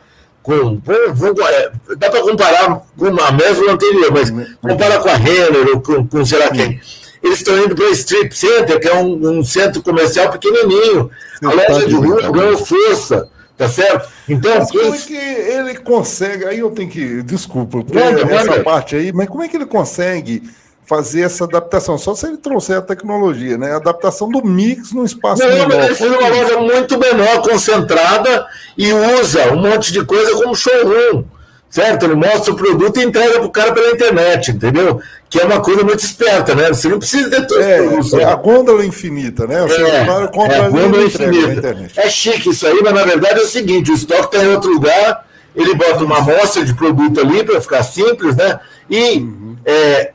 [0.48, 0.80] com.
[0.90, 4.30] É, dá para comparar com a mesma anterior, mas
[4.62, 6.80] compara com a Renner ou com, com sei lá quem.
[7.22, 11.10] eles estão indo para o Strip Center, que é um, um centro comercial pequenininho.
[11.44, 13.28] a loja de rua ganhou força.
[13.58, 14.08] Tá certo?
[14.28, 16.44] Então, mas como é que ele consegue?
[16.44, 17.22] Aí eu tenho que.
[17.24, 18.62] Desculpa, porque manda, essa manda.
[18.62, 20.44] parte aí, mas como é que ele consegue
[20.88, 21.98] fazer essa adaptação?
[21.98, 23.72] Só se ele trouxer a tecnologia, né?
[23.72, 25.84] A adaptação do mix no espaço Não, menor.
[25.84, 28.46] Ele fez uma loja muito menor, concentrada,
[28.76, 31.24] e usa um monte de coisa como showroom
[31.70, 32.04] certo?
[32.04, 35.00] Ele mostra o produto e entrega para o cara pela internet, entendeu?
[35.28, 36.68] Que é uma coisa muito esperta, né?
[36.68, 37.60] Você não precisa ter tudo.
[37.60, 39.60] É, é a gôndola infinita, né?
[39.62, 41.90] Você é, compra é a gôndola infinita.
[41.96, 44.72] É chique isso aí, mas na verdade é o seguinte: o estoque está em outro
[44.72, 48.58] lugar, ele bota uma amostra de produto ali para ficar simples, né?
[48.88, 49.56] E uhum.
[49.66, 50.12] é,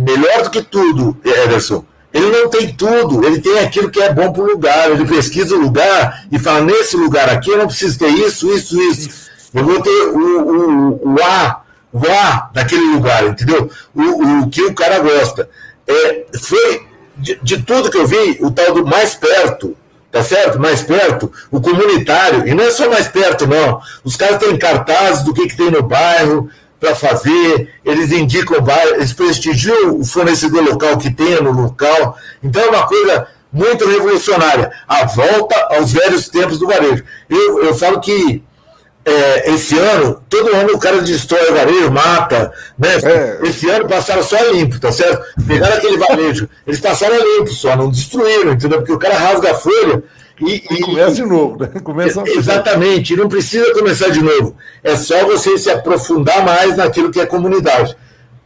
[0.00, 1.84] melhor do que tudo, Ederson.
[2.12, 4.90] Ele não tem tudo, ele tem aquilo que é bom para o lugar.
[4.90, 8.80] Ele pesquisa o lugar e fala: nesse lugar aqui eu não preciso ter isso, isso,
[8.82, 9.30] isso.
[9.54, 13.70] Eu vou ter o, o, o A, o A daquele lugar, entendeu?
[13.94, 15.48] O, o que o cara gosta.
[15.86, 16.86] É, foi
[17.16, 19.76] de, de tudo que eu vi, o tal do mais perto,
[20.10, 20.58] tá certo?
[20.58, 23.80] Mais perto, o comunitário, e não é só mais perto, não.
[24.02, 28.62] Os caras têm cartazes do que, que tem no bairro para fazer, eles indicam o
[28.62, 32.16] bairro, eles prestigiam o fornecedor local que tem no local.
[32.42, 34.72] Então é uma coisa muito revolucionária.
[34.88, 37.04] A volta aos velhos tempos do varejo.
[37.28, 38.42] Eu, eu falo que
[39.04, 42.52] é, esse ano, todo ano o cara destrói o varejo, mata.
[42.78, 42.88] Né?
[43.02, 43.40] É.
[43.46, 45.22] Esse ano passaram só limpo, tá certo?
[45.46, 48.78] Pegaram aquele varejo, eles passaram limpo só, não destruíram, entendeu?
[48.78, 50.02] Porque o cara rasga a folha
[50.40, 50.64] e.
[50.70, 51.68] e, começa de novo, né?
[51.82, 54.56] Começa exatamente, não precisa começar de novo.
[54.82, 57.96] É só você se aprofundar mais naquilo que é comunidade.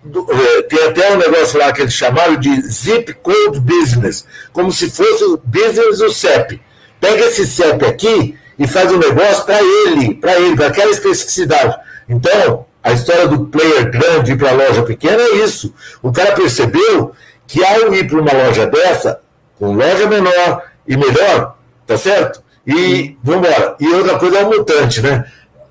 [0.07, 4.90] É, tem até um negócio lá que eles chamaram de Zip Code Business, como se
[4.90, 6.61] fosse o business do CEP.
[7.00, 11.76] Pega esse CEP aqui e faz um negócio para ele, para ele, para aquela especificidade.
[12.09, 15.74] Então, a história do player grande ir para a loja pequena é isso.
[16.02, 17.12] O cara percebeu
[17.46, 19.20] que ao ir para uma loja dessa,
[19.59, 21.54] com loja menor e melhor,
[21.87, 22.42] tá certo?
[22.66, 23.77] E vamos embora.
[23.79, 25.25] E outra coisa é o mutante, né?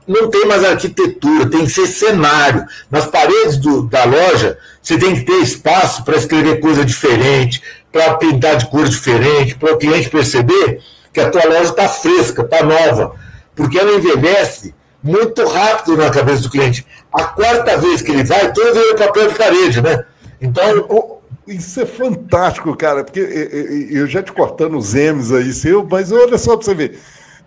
[0.08, 2.66] Não tem mais arquitetura, tem que ser cenário.
[2.92, 8.16] Nas paredes do, da loja, você tem que ter espaço para escrever coisa diferente, para
[8.16, 10.82] pintar de cor diferente, para o cliente perceber
[11.14, 13.16] que a tua loja está fresca, está nova,
[13.56, 16.86] porque ela envelhece muito rápido na cabeça do cliente.
[17.14, 20.04] A quarta vez que ele vai, todo é papel de parede, né?
[20.42, 21.22] Então.
[21.48, 23.20] Isso é fantástico, cara, porque
[23.92, 27.00] eu já te cortando os M's aí, seu, mas olha só para você ver.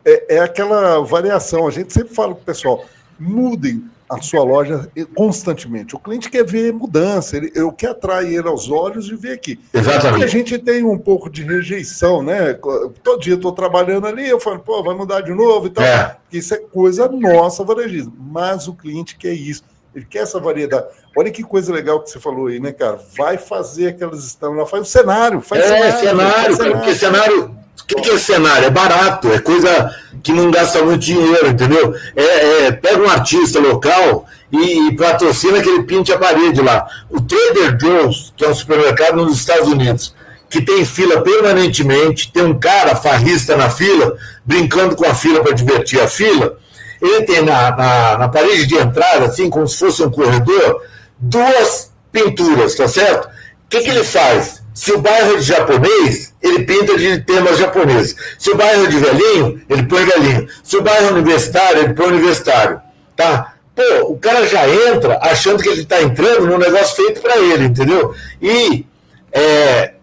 [0.05, 1.67] É, é aquela variação.
[1.67, 2.85] A gente sempre fala para o pessoal:
[3.19, 5.97] mudem a sua loja constantemente.
[5.97, 9.59] O cliente quer ver mudança, ele, eu quero atrair ele aos olhos e ver aqui.
[9.75, 10.09] Exatamente.
[10.09, 12.55] Porque a gente tem um pouco de rejeição, né?
[13.03, 15.85] Todo dia estou trabalhando ali, eu falo, pô, vai mudar de novo e tal.
[15.85, 16.17] É.
[16.33, 18.15] Isso é coisa nossa, varejismo.
[18.17, 19.65] Mas o cliente quer isso.
[19.95, 20.87] Ele quer essa variedade.
[21.17, 23.01] Olha que coisa legal que você falou aí, né, cara?
[23.17, 25.99] Vai fazer aquelas estampas, faz o cenário, faz é, cenário.
[26.01, 26.77] cenário, cenário.
[26.77, 28.67] porque cenário o que, que, é cenário?
[28.67, 31.95] É barato, é coisa que não gasta muito dinheiro, entendeu?
[32.17, 36.85] É, é pega um artista local e, e, patrocina que ele pinte a parede lá.
[37.09, 40.13] O Trader Joe's, que é um supermercado nos Estados Unidos,
[40.51, 45.53] que tem fila permanentemente, tem um cara farrista na fila, brincando com a fila para
[45.53, 46.59] divertir a fila.
[47.01, 50.83] Ele tem na, na, na parede de entrada, assim, como se fosse um corredor,
[51.19, 53.27] duas pinturas, tá certo?
[53.27, 54.63] O que, que ele faz?
[54.73, 58.15] Se o bairro é de japonês, ele pinta de temas japoneses.
[58.39, 60.49] Se o bairro é de velhinho, ele põe velhinho.
[60.63, 62.81] Se o bairro é universitário, ele põe universitário.
[63.17, 63.55] Tá?
[63.75, 67.65] Pô, o cara já entra achando que ele está entrando num negócio feito para ele,
[67.65, 68.15] entendeu?
[68.41, 68.85] E
[69.33, 69.95] é,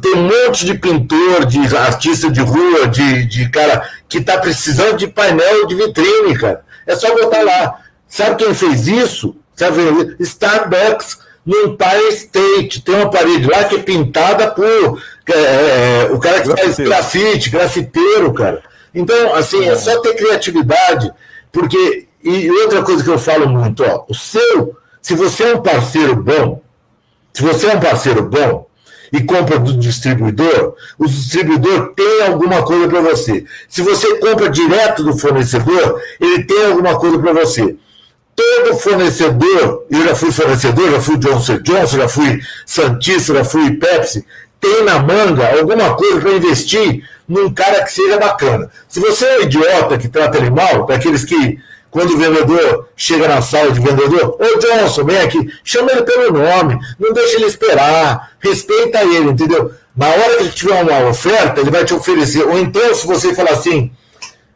[0.00, 4.96] tem um monte de pintor, de artista de rua, de, de cara que está precisando
[4.96, 6.64] de painel de vitrine, cara.
[6.86, 7.80] É só botar lá.
[8.08, 9.36] Sabe quem fez isso?
[10.20, 12.82] Starbucks no Empire State.
[12.82, 17.50] Tem uma parede lá que é pintada por é, é, o cara que faz grafite,
[17.50, 18.62] grafiteiro, cara.
[18.94, 21.12] Então, assim, é só ter criatividade,
[21.50, 22.08] porque.
[22.24, 26.14] E outra coisa que eu falo muito, ó, o seu, se você é um parceiro
[26.14, 26.62] bom,
[27.32, 28.68] se você é um parceiro bom
[29.12, 33.44] e compra do distribuidor, o distribuidor tem alguma coisa para você.
[33.68, 37.76] Se você compra direto do fornecedor, ele tem alguma coisa para você
[38.34, 43.72] todo fornecedor, eu já fui fornecedor, já fui Johnson Johnson, já fui Santista, já fui
[43.76, 44.24] Pepsi,
[44.60, 48.70] tem na manga alguma coisa para investir num cara que seja bacana.
[48.88, 51.58] Se você é um idiota que trata ele mal, para aqueles que,
[51.90, 56.32] quando o vendedor chega na sala de vendedor, ô Johnson, vem aqui, chama ele pelo
[56.32, 59.72] nome, não deixa ele esperar, respeita ele, entendeu?
[59.96, 62.44] Na hora que ele tiver uma oferta, ele vai te oferecer.
[62.44, 63.90] Ou então, se você falar assim,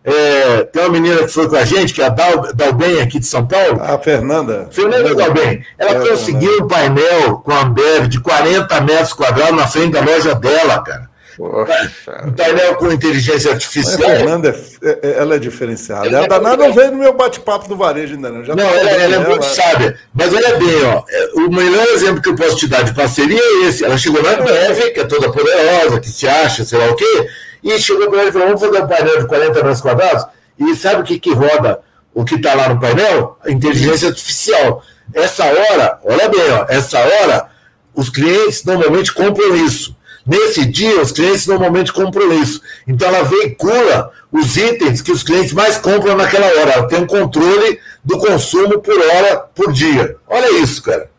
[0.09, 3.19] É, tem uma menina que foi com a gente, que é a Dal, Dalben aqui
[3.19, 3.83] de São Paulo.
[3.83, 4.69] A Fernanda.
[4.71, 5.65] Fernanda Dalben.
[5.77, 10.01] Ela é, conseguiu um painel com a Ambev de 40 metros quadrados na frente da
[10.01, 11.11] loja dela, cara.
[11.37, 12.25] Poxa.
[12.25, 14.09] Um painel com inteligência artificial.
[14.09, 16.07] A Fernanda, é, é, ela é diferenciada.
[16.07, 18.45] Ela, ela danada não veio no meu bate-papo do varejo ainda não.
[18.45, 19.99] Já não, ela, ela é muito sábia.
[20.15, 21.03] Mas olha bem, ó,
[21.35, 23.85] o melhor exemplo que eu posso te dar de parceria é esse.
[23.85, 27.27] Ela chegou na Ambev, que é toda poderosa, que se acha, sei lá o quê,
[27.67, 30.27] e chegou para ele e falou: vamos fazer um painel de 40 metros quadrados?
[30.57, 31.81] E sabe o que, que roda
[32.15, 33.37] o que está lá no painel?
[33.45, 34.83] A inteligência artificial.
[35.13, 37.49] Essa hora, olha bem, ó, essa hora,
[37.93, 39.97] os clientes normalmente compram isso.
[40.25, 42.61] Nesse dia, os clientes normalmente compram isso.
[42.87, 46.73] Então, ela veicula os itens que os clientes mais compram naquela hora.
[46.73, 50.17] Ela tem um controle do consumo por hora, por dia.
[50.27, 51.11] Olha isso, cara.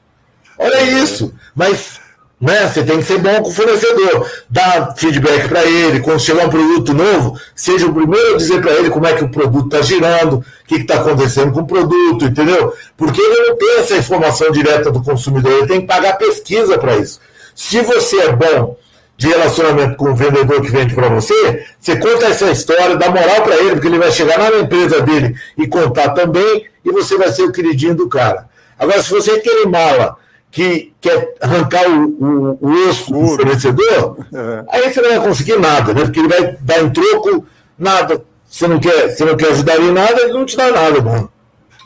[0.58, 1.34] Olha isso.
[1.56, 2.02] Mas
[2.40, 2.68] né?
[2.68, 6.50] Você tem que ser bom com o fornecedor, dar feedback para ele, quando chegar um
[6.50, 9.82] produto novo, seja o primeiro a dizer para ele como é que o produto está
[9.82, 12.74] girando, o que está acontecendo com o produto, entendeu?
[12.96, 16.98] Porque ele não tem essa informação direta do consumidor, ele tem que pagar pesquisa para
[16.98, 17.20] isso.
[17.56, 18.78] Se você é bom
[19.18, 23.42] de relacionamento com o vendedor que vende para você, você conta essa história, dá moral
[23.42, 27.32] para ele, porque ele vai chegar na empresa dele e contar também, e você vai
[27.32, 28.48] ser o queridinho do cara.
[28.78, 30.18] Agora, se você é aquele mala
[30.52, 34.66] que quer arrancar o, o, o osso do fornecedor, é.
[34.70, 36.02] aí você não vai conseguir nada, né?
[36.02, 37.46] Porque ele vai dar em troco
[37.78, 38.24] nada.
[38.50, 41.32] Você não quer, você não quer ajudar em nada, ele não te dá nada, mano.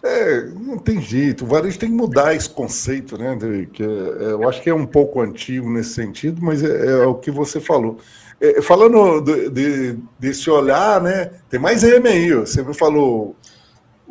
[0.04, 1.44] É, não tem jeito.
[1.44, 3.36] O varejo tem que mudar esse conceito, né?
[3.36, 7.04] De, que é, é eu acho que é um pouco antigo nesse sentido, mas é,
[7.04, 7.98] é o que você falou.
[8.40, 11.32] É, falando de, desse olhar, né?
[11.50, 12.34] Tem mais M aí.
[12.34, 13.36] Você me falou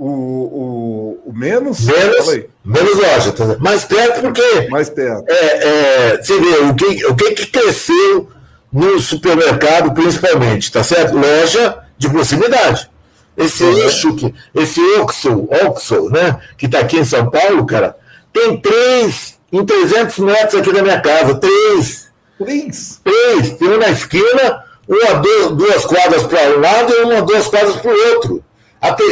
[0.01, 1.85] o, o, o menos.
[1.85, 3.33] Menos, menos loja.
[3.33, 4.69] Tá mais perto porque.
[4.71, 5.25] Mais perto.
[5.29, 8.29] É, é, você vê o que, o que, que cresceu
[8.73, 11.15] no supermercado, principalmente, tá certo?
[11.15, 12.91] Loja de proximidade.
[13.37, 13.79] Esse uhum.
[13.79, 17.97] eixo, que, esse Oxo, Oxo, né, que está aqui em São Paulo, cara,
[18.33, 21.35] tem três em 300 metros aqui da minha casa.
[21.35, 22.09] Três.
[22.39, 23.01] Três?
[23.05, 23.51] Três.
[23.51, 27.91] Tem um na esquina, uma, duas quadras para um lado e uma, duas quadras para
[27.91, 28.45] o outro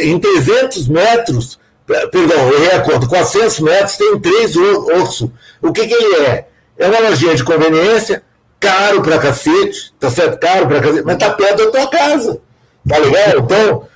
[0.02, 5.30] em 300 metros, perdão, eu errei a conta, 400 metros tem três ossos.
[5.60, 6.48] O que, que ele é?
[6.78, 8.22] É uma lojinha de conveniência,
[8.60, 10.38] caro pra cacete, tá certo?
[10.38, 12.40] Caro pra cacete, mas tá perto da tua casa.
[12.88, 13.38] Tá legal?
[13.38, 13.88] Então,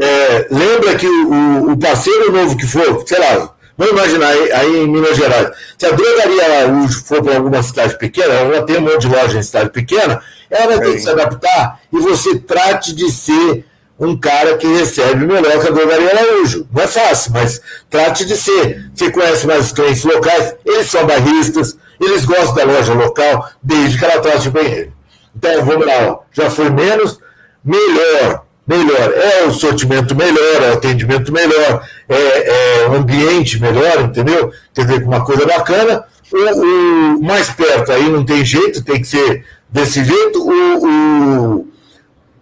[0.00, 4.76] é, lembra que o, o, parceiro novo que for, sei lá, vamos imaginar aí, aí
[4.76, 8.82] em Minas Gerais, se a drogaria Araújo for para alguma cidade pequena, ela tem um
[8.82, 12.94] monte de loja em cidade pequena, ela vai ter que se adaptar e você trate
[12.94, 13.64] de ser
[13.98, 16.66] um cara que recebe melhor que a Drogaria Araújo.
[16.72, 18.90] Não é fácil, mas trate de ser.
[18.94, 23.98] Você conhece mais os clientes locais, eles são barristas, eles gostam da loja local, desde
[23.98, 24.92] que ela trate bem ele.
[25.34, 27.18] Então, vamos lá, já foi menos,
[27.64, 29.12] melhor, melhor.
[29.14, 34.52] É o sortimento melhor, é o atendimento melhor, é, é o ambiente melhor, entendeu?
[34.74, 36.04] Quer dizer, uma coisa bacana.
[36.32, 40.42] O, o, mais perto aí não tem jeito, tem que ser desse jeito.
[40.42, 41.75] o, o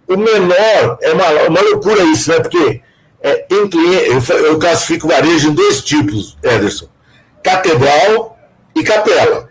[0.07, 2.39] o menor, é uma, uma loucura isso, né?
[2.39, 2.81] Porque
[3.21, 6.87] é, tem cliente, eu, eu classifico varejo em dois tipos, Ederson:
[7.41, 8.37] catedral
[8.75, 9.49] e capela.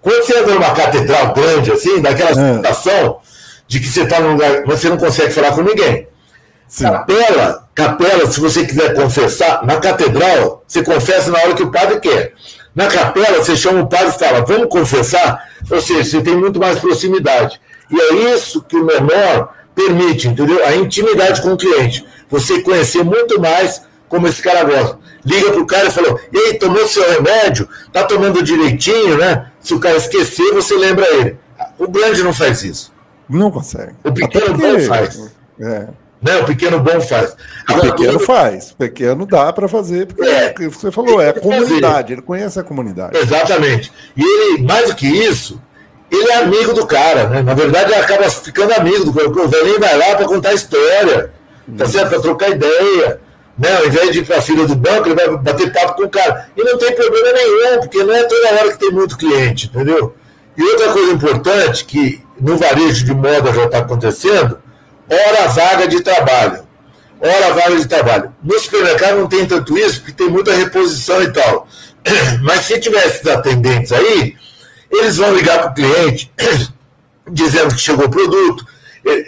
[0.00, 2.34] Quando você entra numa catedral grande, assim, daquela é.
[2.34, 3.20] sensação
[3.66, 6.08] de que você está num lugar, você não consegue falar com ninguém.
[6.66, 6.84] Sim.
[6.84, 12.00] Capela, capela, se você quiser confessar, na catedral, você confessa na hora que o padre
[12.00, 12.32] quer.
[12.74, 15.44] Na capela, você chama o padre e fala, vamos confessar?
[15.70, 17.60] Ou seja, você tem muito mais proximidade.
[17.90, 20.64] E é isso que o menor permite, entendeu?
[20.64, 22.04] A intimidade com o cliente.
[22.28, 24.98] Você conhecer muito mais como esse cara gosta.
[25.24, 27.68] Liga pro cara e falou: Ei, tomou seu remédio?
[27.92, 29.50] Tá tomando direitinho, né?
[29.60, 31.38] Se o cara esquecer, você lembra ele.
[31.78, 32.92] O grande não faz isso.
[33.28, 33.92] Não consegue.
[34.02, 34.66] O pequeno porque...
[34.66, 35.32] bom faz.
[35.60, 35.88] É.
[36.20, 36.36] Né?
[36.38, 37.36] O pequeno bom faz.
[37.68, 38.70] O pequeno faz.
[38.72, 40.68] O pequeno dá para fazer, porque é.
[40.68, 42.02] você falou, é a comunidade.
[42.02, 42.12] Fazer.
[42.12, 43.16] Ele conhece a comunidade.
[43.16, 43.92] Exatamente.
[44.16, 45.60] E ele, mais do que isso,
[46.10, 47.42] ele é amigo do cara, né?
[47.42, 49.28] Na verdade, ele acaba ficando amigo do cara.
[49.28, 51.32] O velhinho vai lá para contar história,
[51.78, 52.10] tá certo?
[52.10, 53.20] Para trocar ideia.
[53.56, 53.76] Né?
[53.76, 56.10] Ao invés de ir para a fila do banco, ele vai bater papo com o
[56.10, 56.48] cara.
[56.56, 60.14] E não tem problema nenhum, porque não é toda hora que tem muito cliente, entendeu?
[60.56, 64.58] E outra coisa importante, que no varejo de moda já está acontecendo,
[65.08, 66.62] hora vaga de trabalho.
[67.20, 68.34] Hora vaga de trabalho.
[68.42, 71.68] No supermercado não tem tanto isso, porque tem muita reposição e tal.
[72.42, 74.34] Mas se tivesse atendentes aí,
[74.90, 76.32] eles vão ligar para o cliente
[77.30, 78.66] dizendo que chegou o produto.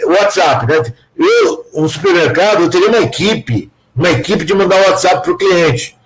[0.06, 0.82] WhatsApp, né?
[1.16, 5.96] Eu, um supermercado, eu teria uma equipe, uma equipe de mandar WhatsApp para o cliente.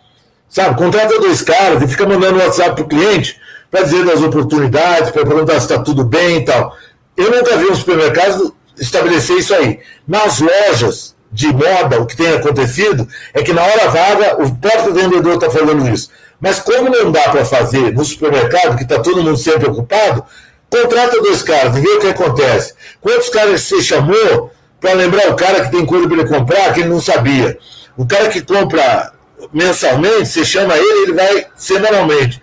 [0.48, 0.76] Sabe?
[0.76, 3.40] Contrata dois caras e fica mandando WhatsApp para o cliente
[3.70, 6.76] para dizer das oportunidades, para perguntar se está tudo bem e tal.
[7.16, 9.80] Eu nunca vi um supermercado estabelecer isso aí.
[10.06, 14.94] Nas lojas, de moda, o que tem acontecido, é que na hora vaga o próprio
[14.94, 16.10] vendedor está fazendo isso.
[16.40, 20.24] Mas como não dá para fazer no supermercado, que está todo mundo sempre ocupado,
[20.68, 22.74] contrata dois caras e vê o que acontece.
[23.00, 26.80] Quantos caras você chamou para lembrar o cara que tem coisa para ele comprar que
[26.80, 27.58] ele não sabia?
[27.96, 29.12] O cara que compra
[29.52, 32.42] mensalmente, você chama ele, ele vai semanalmente.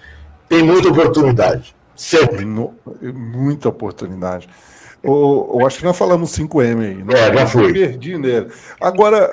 [0.50, 1.76] Tem muita oportunidade.
[1.96, 2.46] Sempre.
[2.46, 4.50] Muita oportunidade.
[5.04, 7.04] Eu, eu acho que nós falamos 5M aí.
[7.04, 7.14] Né?
[7.14, 7.74] É, já foi.
[7.74, 8.48] perdi nele.
[8.80, 9.30] Agora,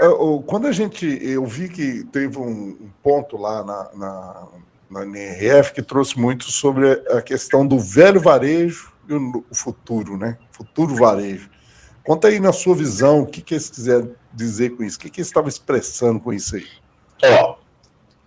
[0.46, 1.06] quando a gente.
[1.22, 4.48] Eu vi que teve um ponto lá na, na,
[4.90, 10.36] na NRF que trouxe muito sobre a questão do velho varejo e o futuro, né?
[10.50, 11.48] Futuro varejo.
[12.02, 15.10] Conta aí na sua visão o que, que eles quiseram dizer com isso, o que,
[15.10, 16.66] que eles estavam expressando com isso aí.
[17.22, 17.56] Ó,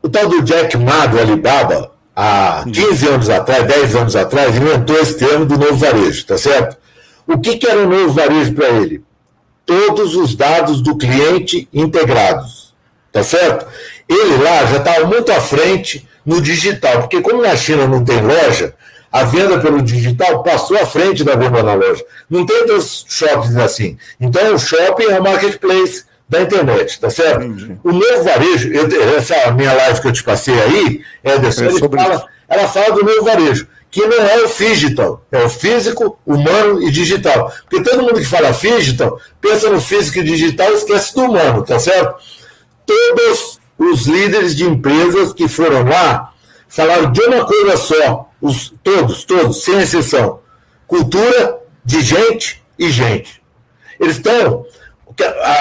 [0.02, 4.98] o tal do Jack Ma do Alibaba, há 15 anos atrás, 10 anos atrás, inventou
[4.98, 6.78] esse termo do novo varejo, tá certo?
[7.28, 9.04] O que, que era o novo varejo para ele?
[9.66, 12.74] Todos os dados do cliente integrados.
[13.12, 13.66] Tá certo?
[14.10, 18.22] Ele lá já estava muito à frente no digital, porque como na China não tem
[18.22, 18.74] loja,
[19.12, 22.04] a venda pelo digital passou à frente da venda na loja.
[22.30, 23.98] Não tem outros shoppings assim.
[24.20, 27.44] Então o shopping é o marketplace da internet, tá certo?
[27.44, 27.78] Entendi.
[27.84, 32.26] O novo varejo, eu, essa minha live que eu te passei aí, Ederson, é fala,
[32.50, 36.90] ela fala do novo varejo que não é o digital, é o físico, humano e
[36.90, 37.54] digital.
[37.70, 41.62] Porque todo mundo que fala digital pensa no físico e digital e esquece do humano,
[41.62, 42.16] tá certo?
[42.88, 46.34] Todos os líderes de empresas que foram lá
[46.68, 50.40] falaram de uma coisa só, os, todos, todos, sem exceção:
[50.88, 53.44] cultura de gente e gente.
[54.00, 54.66] Eles estão.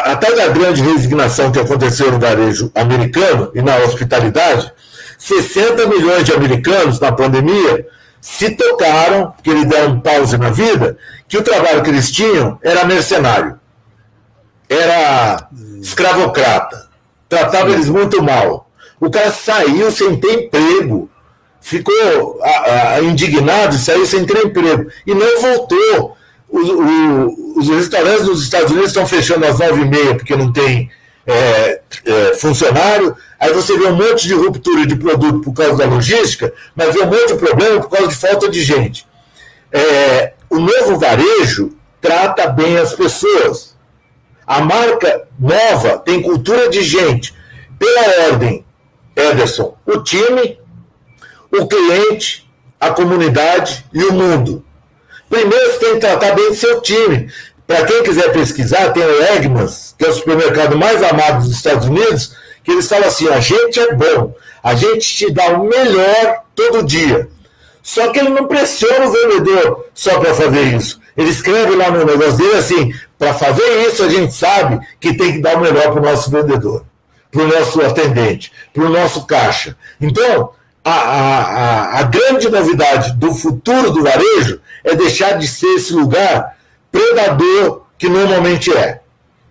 [0.05, 4.73] Até da grande resignação que aconteceu no varejo americano e na hospitalidade,
[5.19, 7.87] 60 milhões de americanos na pandemia
[8.23, 10.97] se tocaram, que eles deram pause na vida,
[11.27, 13.59] que o trabalho que eles tinham era mercenário,
[14.69, 15.49] era
[15.81, 16.89] escravocrata,
[17.29, 18.71] tratava eles muito mal.
[19.01, 21.11] O cara saiu sem ter emprego,
[21.61, 26.17] ficou a, a, indignado e saiu sem ter emprego, e não voltou.
[26.49, 30.53] Os, o, os restaurantes dos Estados Unidos estão fechando às nove e meia porque não
[30.53, 30.91] tem
[31.27, 35.87] é, é, funcionário, aí você vê um monte de ruptura de produto por causa da
[35.87, 39.07] logística, mas vê um monte de problema por causa de falta de gente.
[39.73, 43.77] É, o novo varejo trata bem as pessoas.
[44.47, 47.35] A marca nova tem cultura de gente.
[47.79, 48.65] Pela ordem,
[49.17, 50.59] Ederson, o time,
[51.51, 54.65] o cliente, a comunidade e o mundo.
[55.31, 57.33] Primeiro você tem que tratar bem do seu time.
[57.73, 61.89] Para quem quiser pesquisar, tem o Egmans, que é o supermercado mais amado dos Estados
[61.89, 66.43] Unidos, que eles falam assim: a gente é bom, a gente te dá o melhor
[66.55, 67.31] todo dia.
[67.83, 71.01] Só que ele não pressiona o vendedor só para fazer isso.
[71.17, 75.33] Ele escreve lá no negócio dele assim: para fazer isso, a gente sabe que tem
[75.33, 76.85] que dar o melhor para o nosso vendedor,
[77.31, 79.79] para o nosso atendente, para o nosso caixa.
[79.99, 80.51] Então,
[80.85, 86.61] a, a, a grande novidade do futuro do varejo é deixar de ser esse lugar
[86.93, 89.01] predador que normalmente é.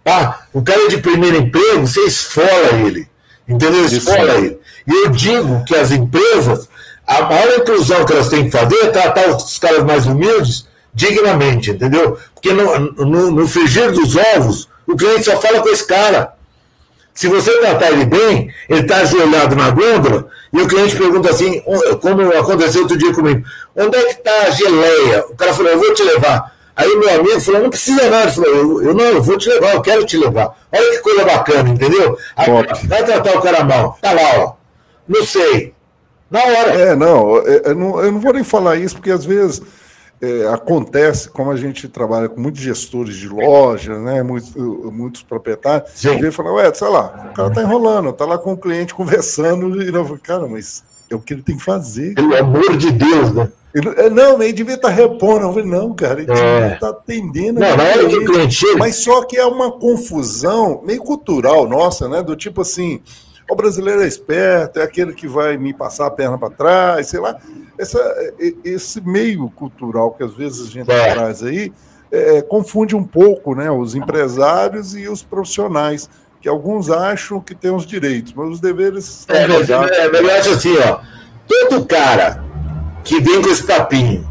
[0.03, 0.45] Tá?
[0.53, 3.07] O cara de primeiro emprego, você esfola ele.
[3.47, 3.85] Entendeu?
[3.85, 4.59] Esfola ele.
[4.87, 6.69] E eu digo que as empresas,
[7.05, 11.71] a maior inclusão que elas têm que fazer é tratar os caras mais humildes dignamente,
[11.71, 12.17] entendeu?
[12.33, 16.33] Porque no, no, no frigir dos ovos, o cliente só fala com esse cara.
[17.13, 21.61] Se você tratar ele bem, ele está ajoelhado na gôndola e o cliente pergunta assim,
[22.01, 25.25] como aconteceu outro dia comigo, onde é que está a geleia?
[25.29, 26.55] O cara falou, eu vou te levar.
[26.81, 28.23] Aí meu amigo falou, não precisa nada.
[28.23, 30.57] Ele falou, eu, eu, não, eu vou te levar, eu quero te levar.
[30.71, 32.17] Olha que coisa bacana, entendeu?
[32.35, 32.47] Aí,
[32.87, 33.97] vai tratar o cara mal.
[34.01, 34.53] Tá lá, ó.
[35.07, 35.75] Não sei.
[36.29, 36.73] Na hora.
[36.73, 39.61] É, não, eu, eu não, eu não vou nem falar isso, porque às vezes
[40.21, 45.91] é, acontece, como a gente trabalha com muitos gestores de loja, né, muitos, muitos proprietários,
[45.93, 46.09] Sim.
[46.09, 49.81] ele fala, ué, sei lá, o cara tá enrolando, tá lá com o cliente conversando,
[49.81, 52.15] e não, cara, mas é o que ele tem que fazer.
[52.15, 53.49] Pelo amor de Deus, né?
[53.73, 55.45] Ele, não, ele devia estar tá repondo.
[55.45, 56.73] Eu falei, não, cara, ele é.
[56.73, 57.59] está atendendo.
[57.59, 62.09] Não, na hora que o cliente Mas só que é uma confusão meio cultural nossa,
[62.09, 62.21] né?
[62.21, 63.01] Do tipo assim,
[63.49, 67.19] o brasileiro é esperto, é aquele que vai me passar a perna para trás, sei
[67.19, 67.37] lá.
[67.77, 67.99] Essa,
[68.63, 71.13] esse meio cultural que às vezes a gente é.
[71.13, 71.71] traz aí
[72.11, 76.09] é, confunde um pouco né, os empresários e os profissionais,
[76.41, 79.97] que alguns acham que têm os direitos, mas os deveres estão é, jogados.
[79.97, 80.99] É, eu acho assim, ó,
[81.47, 82.43] todo cara
[83.03, 84.29] que vem com esse papinho.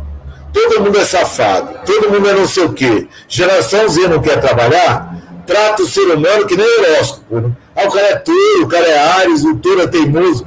[0.53, 3.07] Todo mundo é safado, todo mundo é não sei o quê.
[3.29, 7.41] Geração Z não quer trabalhar, trata o ser humano que nem horóscopo.
[7.41, 7.53] Né?
[7.77, 10.45] Ah, o cara é touro, o cara é Ares, o touro é teimoso.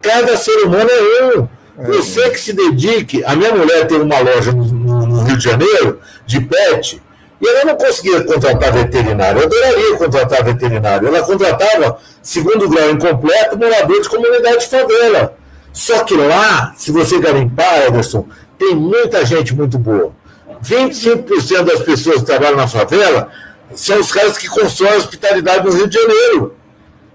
[0.00, 1.48] Cada ser humano é um.
[1.78, 1.86] É.
[1.88, 3.22] Você que se dedique.
[3.24, 7.02] A minha mulher tem uma loja no, no, Rio de Janeiro, de pet,
[7.40, 9.40] E ela não conseguia contratar veterinário.
[9.40, 11.08] Eu adoraria contratar veterinário.
[11.08, 15.36] Ela contratava segundo grau incompleto morador de comunidade de favela.
[15.72, 18.26] Só que lá, se você garimpar, Ederson,
[18.58, 20.12] tem muita gente muito boa.
[20.62, 23.30] 25% das pessoas que trabalham na favela
[23.74, 26.56] são os caras que constroem a hospitalidade no Rio de Janeiro.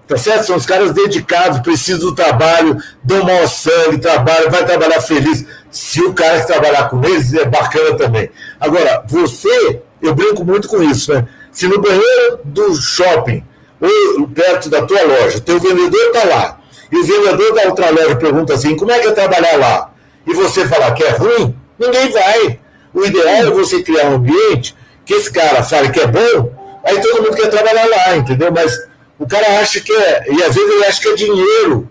[0.06, 0.46] Tá certo?
[0.46, 5.46] São os caras dedicados, precisam do trabalho, dão maior sangue, trabalham, vai trabalhar feliz.
[5.70, 8.30] Se o cara trabalhar com eles é bacana também.
[8.60, 11.26] Agora, você, eu brinco muito com isso, né?
[11.50, 13.42] Se no banheiro do shopping,
[13.80, 18.16] ou perto da tua loja, teu vendedor está lá, e o vendedor da outra loja
[18.16, 19.90] pergunta assim: como é que é trabalhar lá?
[20.26, 22.60] E você falar que é ruim, ninguém vai.
[22.92, 26.52] O ideal é você criar um ambiente que esse cara fale que é bom,
[26.84, 28.52] aí todo mundo quer trabalhar lá, entendeu?
[28.52, 28.78] Mas
[29.18, 31.88] o cara acha que é, e às vezes ele acha que é dinheiro.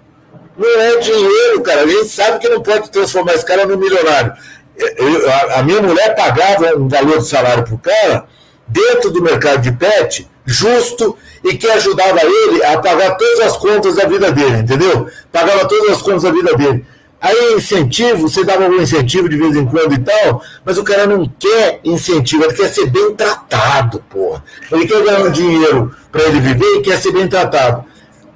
[0.57, 1.81] Não é dinheiro, cara.
[1.81, 4.33] A gente sabe que não pode transformar esse cara no milionário.
[4.75, 8.25] Eu, a, a, minha mulher pagava um valor de salário para o cara
[8.67, 13.95] dentro do mercado de pet, justo, e que ajudava ele a pagar todas as contas
[13.95, 15.07] da vida dele, entendeu?
[15.31, 16.85] Pagava todas as contas da vida dele.
[17.23, 21.07] Aí incentivo, você dava algum incentivo de vez em quando e tal, mas o cara
[21.07, 24.43] não quer incentivo, ele quer ser bem tratado, porra.
[24.69, 27.85] Ele quer ganhar um dinheiro para ele viver e quer ser bem tratado.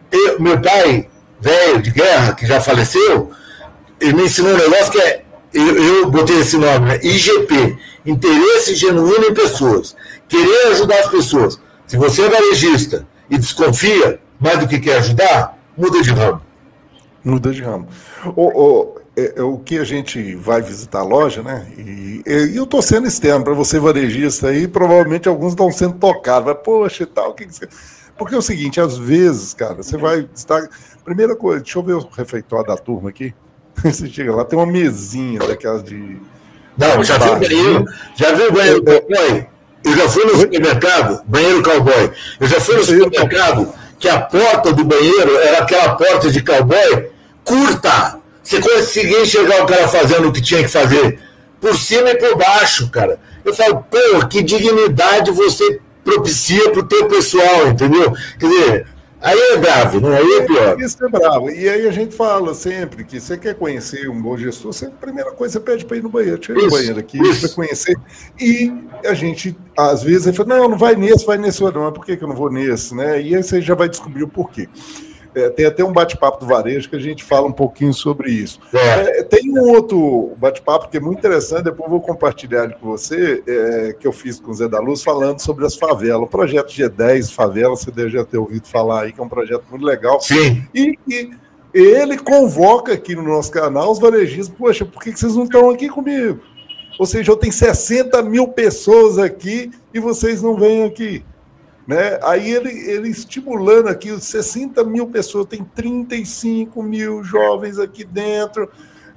[0.09, 3.29] Eu, meu pai, velho de guerra, que já faleceu,
[3.99, 5.23] ele me ensinou um negócio que é,
[5.57, 6.99] eu, eu botei esse nome, né?
[7.03, 9.95] IGP, Interesse Genuíno em Pessoas.
[10.27, 11.59] Querer ajudar as pessoas.
[11.85, 16.41] Se você é varejista e desconfia mais do que quer ajudar, muda de ramo.
[17.23, 17.87] Muda de ramo.
[18.35, 21.67] O, o, é, é, o que a gente vai visitar a loja, né?
[21.77, 26.45] E, e eu estou sendo externo para você varejista aí, provavelmente alguns estão sendo tocados.
[26.45, 27.67] Vai, poxa e tal, o que, que você.
[28.17, 30.67] Porque é o seguinte, às vezes, cara, você vai estar.
[31.03, 33.33] Primeira coisa, deixa eu ver o refeitório da turma aqui.
[33.83, 36.17] Você chega lá, tem uma mesinha daquelas de.
[36.77, 37.85] Não, já viu o banheiro?
[38.15, 39.47] Já viu o banheiro cowboy?
[39.83, 42.11] Eu já fui no supermercado, banheiro cowboy.
[42.39, 47.09] Eu já fui no supermercado que a porta do banheiro era aquela porta de cowboy
[47.43, 48.19] curta.
[48.43, 51.19] Você conseguia enxergar o cara fazendo o que tinha que fazer.
[51.59, 53.19] Por cima e por baixo, cara.
[53.43, 58.13] Eu falo, pô, que dignidade você propicia pro teu pessoal, entendeu?
[58.39, 58.87] Quer dizer,
[59.21, 60.11] aí é grave, não?
[60.11, 60.79] Aí é pior.
[60.79, 61.49] Isso é bravo.
[61.49, 64.91] E aí a gente fala sempre que você quer conhecer um bom gestor, você, a
[64.91, 66.37] primeira coisa você pede para ir no banheiro.
[66.37, 67.95] Tira o banheiro aqui, para conhecer.
[68.39, 68.71] E
[69.05, 71.81] a gente, às vezes, fala, não, não vai nesse, vai nesse outro.
[71.81, 72.95] Mas por que, que eu não vou nesse?
[72.95, 73.21] Né?
[73.21, 74.69] E aí você já vai descobrir o porquê.
[75.37, 78.59] É, tem até um bate-papo do varejo que a gente fala um pouquinho sobre isso.
[78.73, 79.19] É.
[79.19, 83.95] É, tem um outro bate-papo que é muito interessante, depois vou compartilhar com você, é,
[83.99, 86.23] que eu fiz com o Zé da Luz, falando sobre as favelas.
[86.23, 89.63] O projeto G10 Favelas, você deve já ter ouvido falar aí, que é um projeto
[89.69, 90.19] muito legal.
[90.19, 90.65] Sim.
[90.73, 91.29] E, e
[91.73, 95.87] ele convoca aqui no nosso canal os varejistas, poxa, por que vocês não estão aqui
[95.87, 96.39] comigo?
[96.97, 101.23] Ou seja, eu tenho 60 mil pessoas aqui e vocês não vêm aqui.
[101.87, 102.19] Né?
[102.21, 108.69] Aí ele, ele estimulando aqui, 60 mil pessoas, tem 35 mil jovens aqui dentro,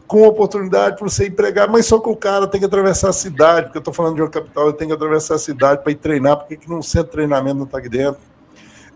[0.07, 3.67] com oportunidade para você empregar, mas só que o cara tem que atravessar a cidade,
[3.67, 5.97] porque eu estou falando de uma capital, ele tem que atravessar a cidade para ir
[5.97, 8.21] treinar, porque que no centro de treinamento não está aqui dentro.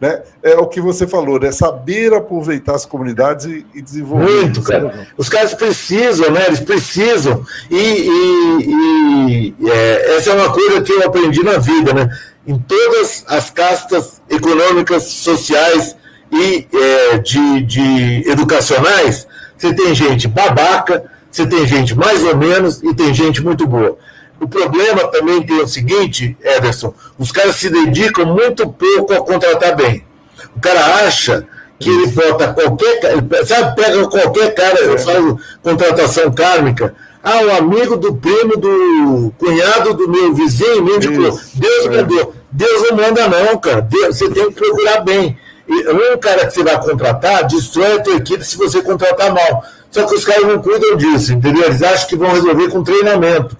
[0.01, 0.23] Né?
[0.43, 1.53] É o que você falou, né?
[1.53, 4.29] Saber aproveitar as comunidades e, e desenvolver.
[4.29, 5.07] Muito, cara.
[5.17, 6.47] Os caras precisam, né?
[6.49, 7.45] Eles precisam.
[7.71, 12.09] E, e, e é, essa é uma coisa que eu aprendi na vida, né?
[12.47, 15.97] Em todas as castas econômicas, sociais
[16.31, 19.27] e é, de, de educacionais,
[19.57, 23.97] você tem gente babaca, você tem gente mais ou menos e tem gente muito boa.
[24.41, 29.77] O problema também tem o seguinte, Ederson, os caras se dedicam muito pouco a contratar
[29.77, 30.05] bem.
[30.57, 31.47] O cara acha
[31.79, 33.01] que ele bota qualquer,
[33.47, 36.95] sabe, pega qualquer cara, faz contratação kármica,
[37.25, 41.41] ah, o amigo do primo do cunhado do meu vizinho me indicou.
[41.55, 42.21] Deus mandou.
[42.21, 42.45] É.
[42.53, 43.81] Deus não manda, não, cara.
[43.81, 45.35] Deus, você tem que procurar bem.
[45.67, 49.65] E um cara que você vai contratar destrói a tua equipe se você contratar mal.
[49.91, 51.65] Só que os caras não cuidam disso, entendeu?
[51.65, 53.57] Eles acham que vão resolver com treinamento.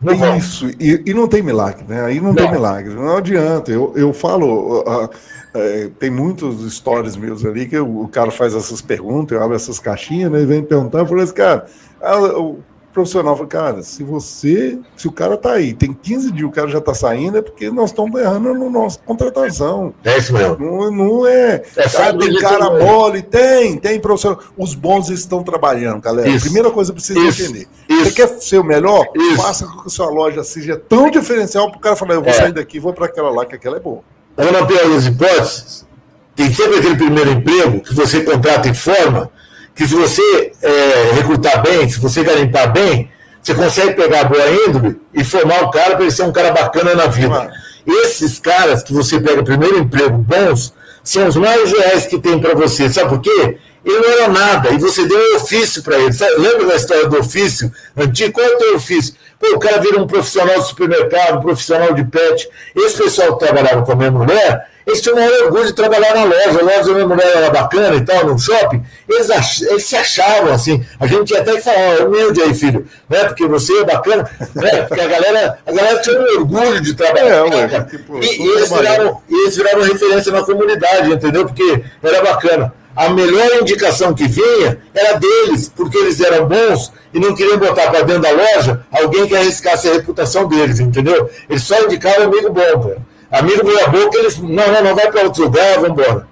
[0.00, 2.04] Não Isso, e, e, não tem milagre, né?
[2.04, 2.34] Aí não, não.
[2.34, 3.70] tem milagre, não adianta.
[3.70, 8.54] Eu, eu falo, uh, uh, tem muitas histórias meus ali que o, o cara faz
[8.54, 10.42] essas perguntas, eu abro essas caixinhas, né?
[10.42, 11.66] E vem perguntar, eu falo assim, cara,
[12.00, 12.58] ah, o
[12.98, 16.80] profissional cara, se você, se o cara tá aí, tem 15 dias, o cara já
[16.80, 19.94] tá saindo, é porque nós estamos errando na nossa contratação.
[20.04, 20.56] É isso mesmo.
[20.58, 21.62] Não, não é.
[21.76, 24.40] é cara, tem cara mole, tem, tem profissional.
[24.56, 26.28] Os bons estão trabalhando, galera.
[26.28, 26.46] Isso.
[26.46, 27.42] Primeira coisa que precisa isso.
[27.42, 27.68] entender.
[27.88, 28.04] Isso.
[28.04, 29.06] Você quer ser o melhor?
[29.14, 29.36] Isso.
[29.36, 32.30] Faça com que a sua loja seja tão diferencial para o cara falar, eu vou
[32.30, 32.34] é.
[32.34, 34.00] sair daqui, vou para aquela lá, que aquela é boa.
[34.36, 35.86] Ou na pior das hipóteses,
[36.34, 39.30] tem sempre aquele primeiro emprego que você contrata e forma
[39.78, 43.08] que se você é, recrutar bem, se você garimpar bem,
[43.48, 46.52] Você consegue pegar a boa índole e formar o cara para ele ser um cara
[46.52, 47.50] bacana na vida.
[47.86, 52.54] Esses caras que você pega primeiro emprego bons são os mais reais que tem para
[52.54, 52.90] você.
[52.90, 53.56] Sabe por quê?
[53.84, 56.12] Ele não era nada, e você deu um ofício para ele.
[56.12, 58.32] Sabe, lembra da história do ofício antigo?
[58.32, 59.14] Qual é o teu ofício?
[59.40, 62.50] Pô, o cara vira um profissional de supermercado, um profissional de pet.
[62.76, 66.24] Esse pessoal que trabalhava com a minha mulher, eles tinham um orgulho de trabalhar na
[66.24, 66.60] loja.
[66.60, 68.82] A loja minha mulher era bacana e tal, no shopping.
[69.06, 70.82] Eles, ach, eles se achavam assim.
[70.98, 73.24] A gente tinha até que falar, humilde aí, filho, né?
[73.24, 74.82] Porque você é bacana, né?
[74.82, 77.46] Porque a galera, a galera tinha um orgulho de trabalhar.
[77.52, 81.44] É, tipo, e, e, eles viraram, eles viraram referência na comunidade, entendeu?
[81.44, 87.20] Porque era bacana a melhor indicação que vinha era deles, porque eles eram bons e
[87.20, 91.30] não queriam botar para dentro da loja alguém que arriscasse a reputação deles, entendeu?
[91.48, 93.07] Eles só indicaram amigo bom, cara.
[93.30, 94.38] Amigo meia boca, eles.
[94.38, 96.28] Não, não, não vai para outro lugar, vamos embora.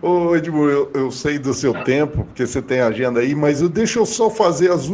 [0.00, 3.68] Ô, Edmundo, eu, eu, sei do seu tempo, porque você tem agenda aí, mas eu,
[3.68, 4.88] deixa eu só fazer as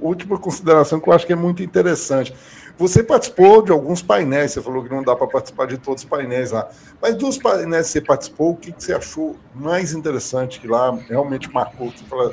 [0.00, 2.34] última consideração que eu acho que é muito interessante.
[2.76, 6.08] Você participou de alguns painéis, você falou que não dá para participar de todos os
[6.08, 6.68] painéis lá.
[7.02, 11.52] Mas dos painéis que você participou, o que, você achou mais interessante que lá realmente
[11.52, 12.32] marcou que fala,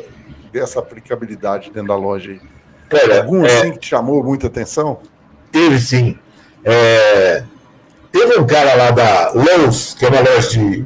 [0.51, 2.41] dessa aplicabilidade dentro da loja aí?
[2.89, 4.99] Cara, Algum é, assim que te chamou muita atenção?
[5.51, 6.19] Teve sim.
[6.63, 7.43] É,
[8.19, 10.85] teve um cara lá da Lowe's, que é uma loja de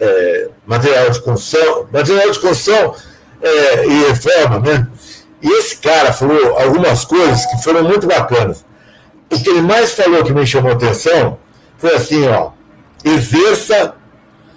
[0.00, 2.94] é, material de construção, material de construção
[3.42, 4.86] é, e reforma, né?
[5.40, 8.64] E esse cara falou algumas coisas que foram muito bacanas
[9.30, 11.38] o que ele mais falou que me chamou atenção
[11.76, 12.50] foi assim, ó,
[13.04, 13.94] exerça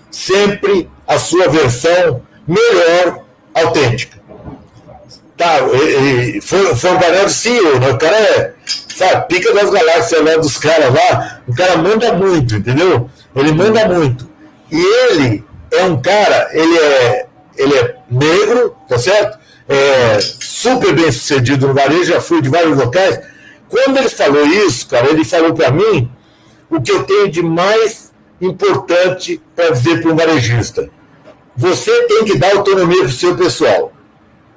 [0.09, 4.19] sempre a sua versão melhor, autêntica.
[5.37, 7.89] Tá, ele, foi, foi um de CEO, né?
[7.89, 8.53] O cara é,
[9.01, 13.09] sabe, pica das galáxias lá dos caras lá, o cara manda muito, entendeu?
[13.35, 14.29] Ele manda muito.
[14.71, 17.25] E ele é um cara, ele é,
[17.57, 19.39] ele é negro, tá certo?
[19.67, 23.19] É super bem sucedido no varejo, já fui de vários locais,
[23.69, 26.11] quando ele falou isso, cara, ele falou para mim
[26.69, 30.89] o que eu tenho de mais importante para dizer para um varejista.
[31.55, 33.93] Você tem que dar autonomia para o seu pessoal.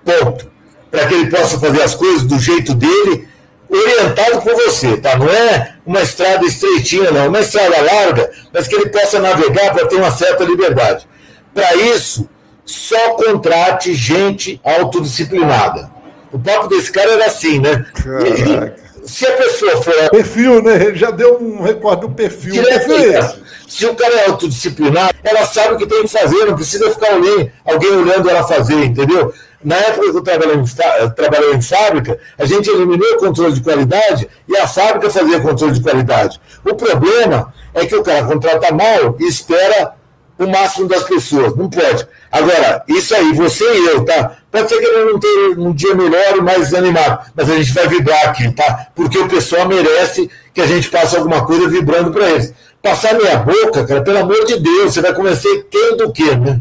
[0.04, 0.50] Ponto.
[0.90, 3.28] Para que ele possa fazer as coisas do jeito dele,
[3.68, 5.16] orientado por você, tá?
[5.16, 9.86] Não é uma estrada estreitinha, não, uma estrada larga, mas que ele possa navegar para
[9.86, 11.06] ter uma certa liberdade.
[11.52, 12.28] Para isso,
[12.64, 15.90] só contrate gente autodisciplinada.
[16.32, 17.84] O papo desse cara era assim, né?
[17.94, 19.94] Caraca se a pessoa for.
[20.10, 20.74] Perfil, né?
[20.76, 22.62] Ele já deu um recorde do perfil.
[22.62, 26.90] perfil se o cara é autodisciplinado, ela sabe o que tem que fazer, não precisa
[26.90, 29.32] ficar alguém, alguém olhando ela fazer, entendeu?
[29.64, 33.62] Na época que eu trabalhei em, trabalhei em fábrica, a gente eliminou o controle de
[33.62, 36.38] qualidade e a fábrica fazia controle de qualidade.
[36.62, 39.94] O problema é que o cara contrata mal e espera
[40.38, 41.56] o máximo das pessoas.
[41.56, 42.06] Não pode.
[42.30, 44.32] Agora, isso aí, você e eu, tá?
[44.50, 47.72] Pode ser que ele não tenha um dia melhor e mais animado, mas a gente
[47.72, 48.88] vai vibrar aqui, tá?
[48.94, 52.52] Porque o pessoal merece que a gente faça alguma coisa vibrando para eles.
[52.82, 56.60] Passar meia boca, cara, pelo amor de Deus, você vai convencer quem do quê, né?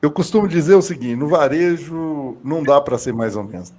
[0.00, 3.72] Eu costumo dizer o seguinte: no varejo não dá para ser mais ou menos.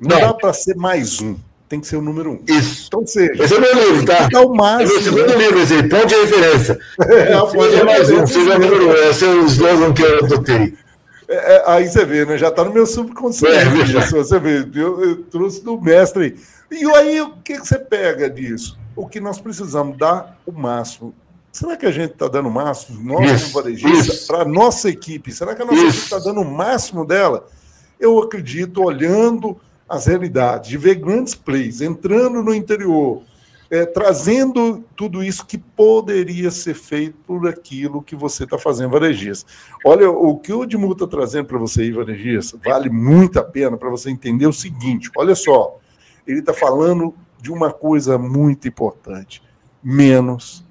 [0.00, 0.26] Não, não.
[0.28, 1.36] dá para ser mais um
[1.68, 2.38] tem que ser o número um.
[2.46, 2.86] Isso.
[2.86, 3.42] Então, seja.
[3.42, 4.28] Esse é meu livro, tá?
[4.32, 4.90] É o máximo.
[4.90, 6.78] É meu segundo livro, esse ponto de referência.
[7.06, 8.92] É, seja mais um, seja o número um.
[8.92, 10.74] Esse é o slogan que eu adotei.
[11.28, 12.38] É, é, aí você vê, né?
[12.38, 13.96] Já está no meu subconsciente.
[13.96, 16.36] É, você vê, eu, eu, trouxe do mestre aí.
[16.70, 18.78] E aí, o que, que você pega disso?
[18.94, 21.14] O que nós precisamos dar o máximo.
[21.56, 23.02] Será que a gente está dando o máximo?
[23.02, 25.86] Nós, varejistas, para a nossa equipe, será que a nossa isso.
[25.86, 27.46] equipe está dando o máximo dela?
[27.98, 33.22] Eu acredito, olhando as realidades, de ver grandes plays entrando no interior,
[33.70, 39.50] é, trazendo tudo isso que poderia ser feito por aquilo que você está fazendo, varejista.
[39.82, 43.78] Olha, o que o Edmundo está trazendo para você aí, varejista, vale muito a pena
[43.78, 45.78] para você entender o seguinte: olha só,
[46.26, 49.42] ele está falando de uma coisa muito importante:
[49.82, 50.65] menos,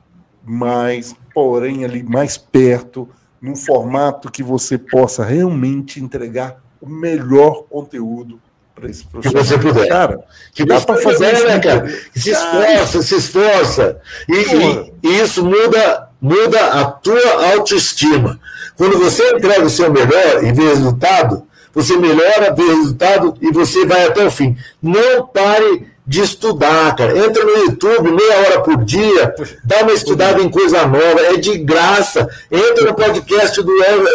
[0.45, 3.09] mais, porém ali mais perto,
[3.41, 8.39] num formato que você possa realmente entregar o melhor conteúdo
[8.75, 9.87] para esse Que você puder.
[9.87, 10.19] Cara,
[10.53, 11.87] que dá para fazer isso, né, cara?
[12.13, 14.01] Se esforça, se esforça.
[14.27, 18.39] E, e, e, isso muda, muda a tua autoestima.
[18.75, 23.85] Quando você entrega o seu melhor e vê resultado, você melhora, vê resultado e você
[23.85, 24.57] vai até o fim.
[24.81, 27.17] Não pare de estudar, cara.
[27.17, 29.33] Entra no YouTube meia hora por dia,
[29.63, 32.27] dá uma estudada em coisa nova, é de graça.
[32.51, 33.73] Entra no podcast do,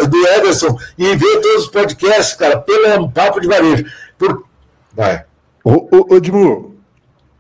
[0.09, 3.84] do Everson e vê todos os podcasts, cara, pelo papo de varejo.
[4.18, 4.45] Por,
[4.93, 5.24] Vai.
[5.64, 6.74] Ô, ô, ô Dimu,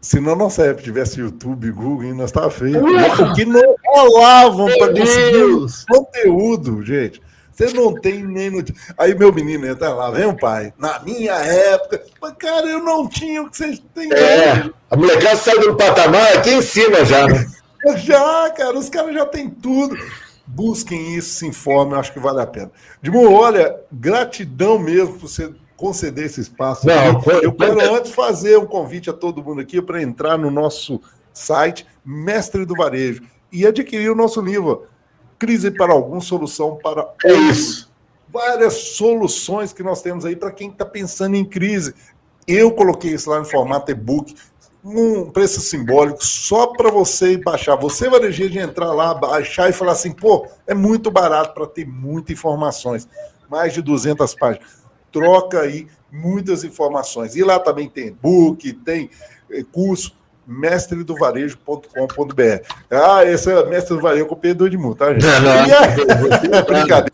[0.00, 2.80] se na nossa época tivesse YouTube, Google, nós estava feio.
[3.16, 7.20] Porque não rolavam para conseguir conteúdo, gente.
[7.60, 8.94] Você não tem nem notícia.
[8.96, 10.72] Aí meu menino entra lá, vem o pai.
[10.78, 14.10] Na minha época, mas, cara, eu não tinha o que vocês têm.
[14.10, 17.46] É, a molecada saiu do patamar aqui em cima já, né?
[17.96, 19.96] Já, cara, os caras já têm tudo.
[20.46, 22.70] Busquem isso, se informem, acho que vale a pena.
[23.02, 26.86] Edmundo, olha, gratidão mesmo por você conceder esse espaço.
[26.86, 31.00] Não, eu quero antes fazer um convite a todo mundo aqui para entrar no nosso
[31.32, 34.86] site, Mestre do Varejo, e adquirir o nosso livro,
[35.40, 37.90] Crise para Alguns, Solução para É isso.
[38.28, 41.94] Várias soluções que nós temos aí para quem está pensando em crise.
[42.46, 44.36] Eu coloquei isso lá em formato e-book,
[44.84, 47.74] um preço simbólico só para você baixar.
[47.76, 51.86] Você, varejista, de entrar lá, baixar e falar assim, pô, é muito barato para ter
[51.86, 53.08] muitas informações.
[53.48, 54.68] Mais de 200 páginas.
[55.10, 57.34] Troca aí muitas informações.
[57.34, 59.10] E lá também tem e-book, tem
[60.50, 62.64] curso mestredovarejo.com.br.
[62.90, 65.24] Ah, esse é mestre do varejo com o Pedro Edmundo, tá, gente?
[65.24, 65.52] Não, não.
[65.52, 66.62] É...
[66.66, 67.12] Brincadeira.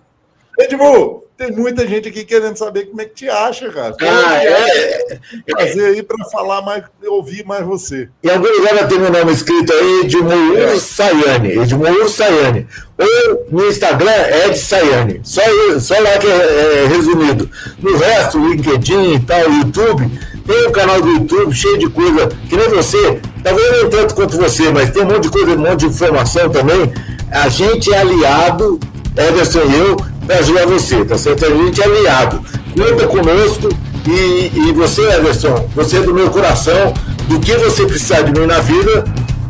[0.59, 3.95] Edmundo, tem muita gente aqui querendo saber como é que te acha, cara.
[4.01, 5.20] ah, é, é,
[5.51, 8.09] fazer aí para falar mais, ouvir mais você.
[8.24, 10.78] Em algum lugar eu tenho meu nome escrito aí, Edmundo é.
[10.78, 12.66] Sayane, Edmundo Sayane.
[12.97, 15.20] Ou no Instagram, Ed Sayane.
[15.22, 15.43] Só,
[15.78, 17.51] só lá que é, é resumido.
[17.78, 20.11] No resto, LinkedIn e tal, YouTube,
[20.47, 24.37] tem um canal do YouTube cheio de coisa, que nem você, talvez não tanto quanto
[24.37, 26.93] você, mas tem um monte de coisa, um monte de informação também.
[27.31, 28.79] A gente é aliado,
[29.17, 31.45] Ederson e eu, para ajudar você, tá certo?
[31.45, 32.41] A gente é aliado.
[32.77, 33.69] Conta conosco
[34.07, 36.95] e, e você, Everson, você é do meu coração,
[37.29, 39.05] do que você precisar de mim na vida,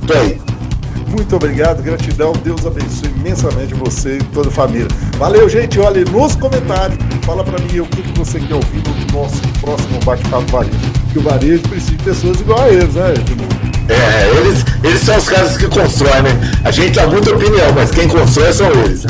[0.06, 0.40] tô aí.
[1.08, 2.32] Muito obrigado, gratidão.
[2.44, 4.88] Deus abençoe imensamente você e toda a família.
[5.18, 5.78] Valeu, gente.
[5.78, 10.50] Olha, nos comentários, fala para mim o que você quer ouvir no nosso próximo bate-papo
[10.50, 10.76] varejo.
[11.12, 13.56] Que o varejo precisa de pessoas igual a eles, né, Edmundo?
[13.88, 16.52] É, eles, eles são os caras que constroem, né?
[16.64, 19.06] A gente dá muita opinião, mas quem constrói são eles.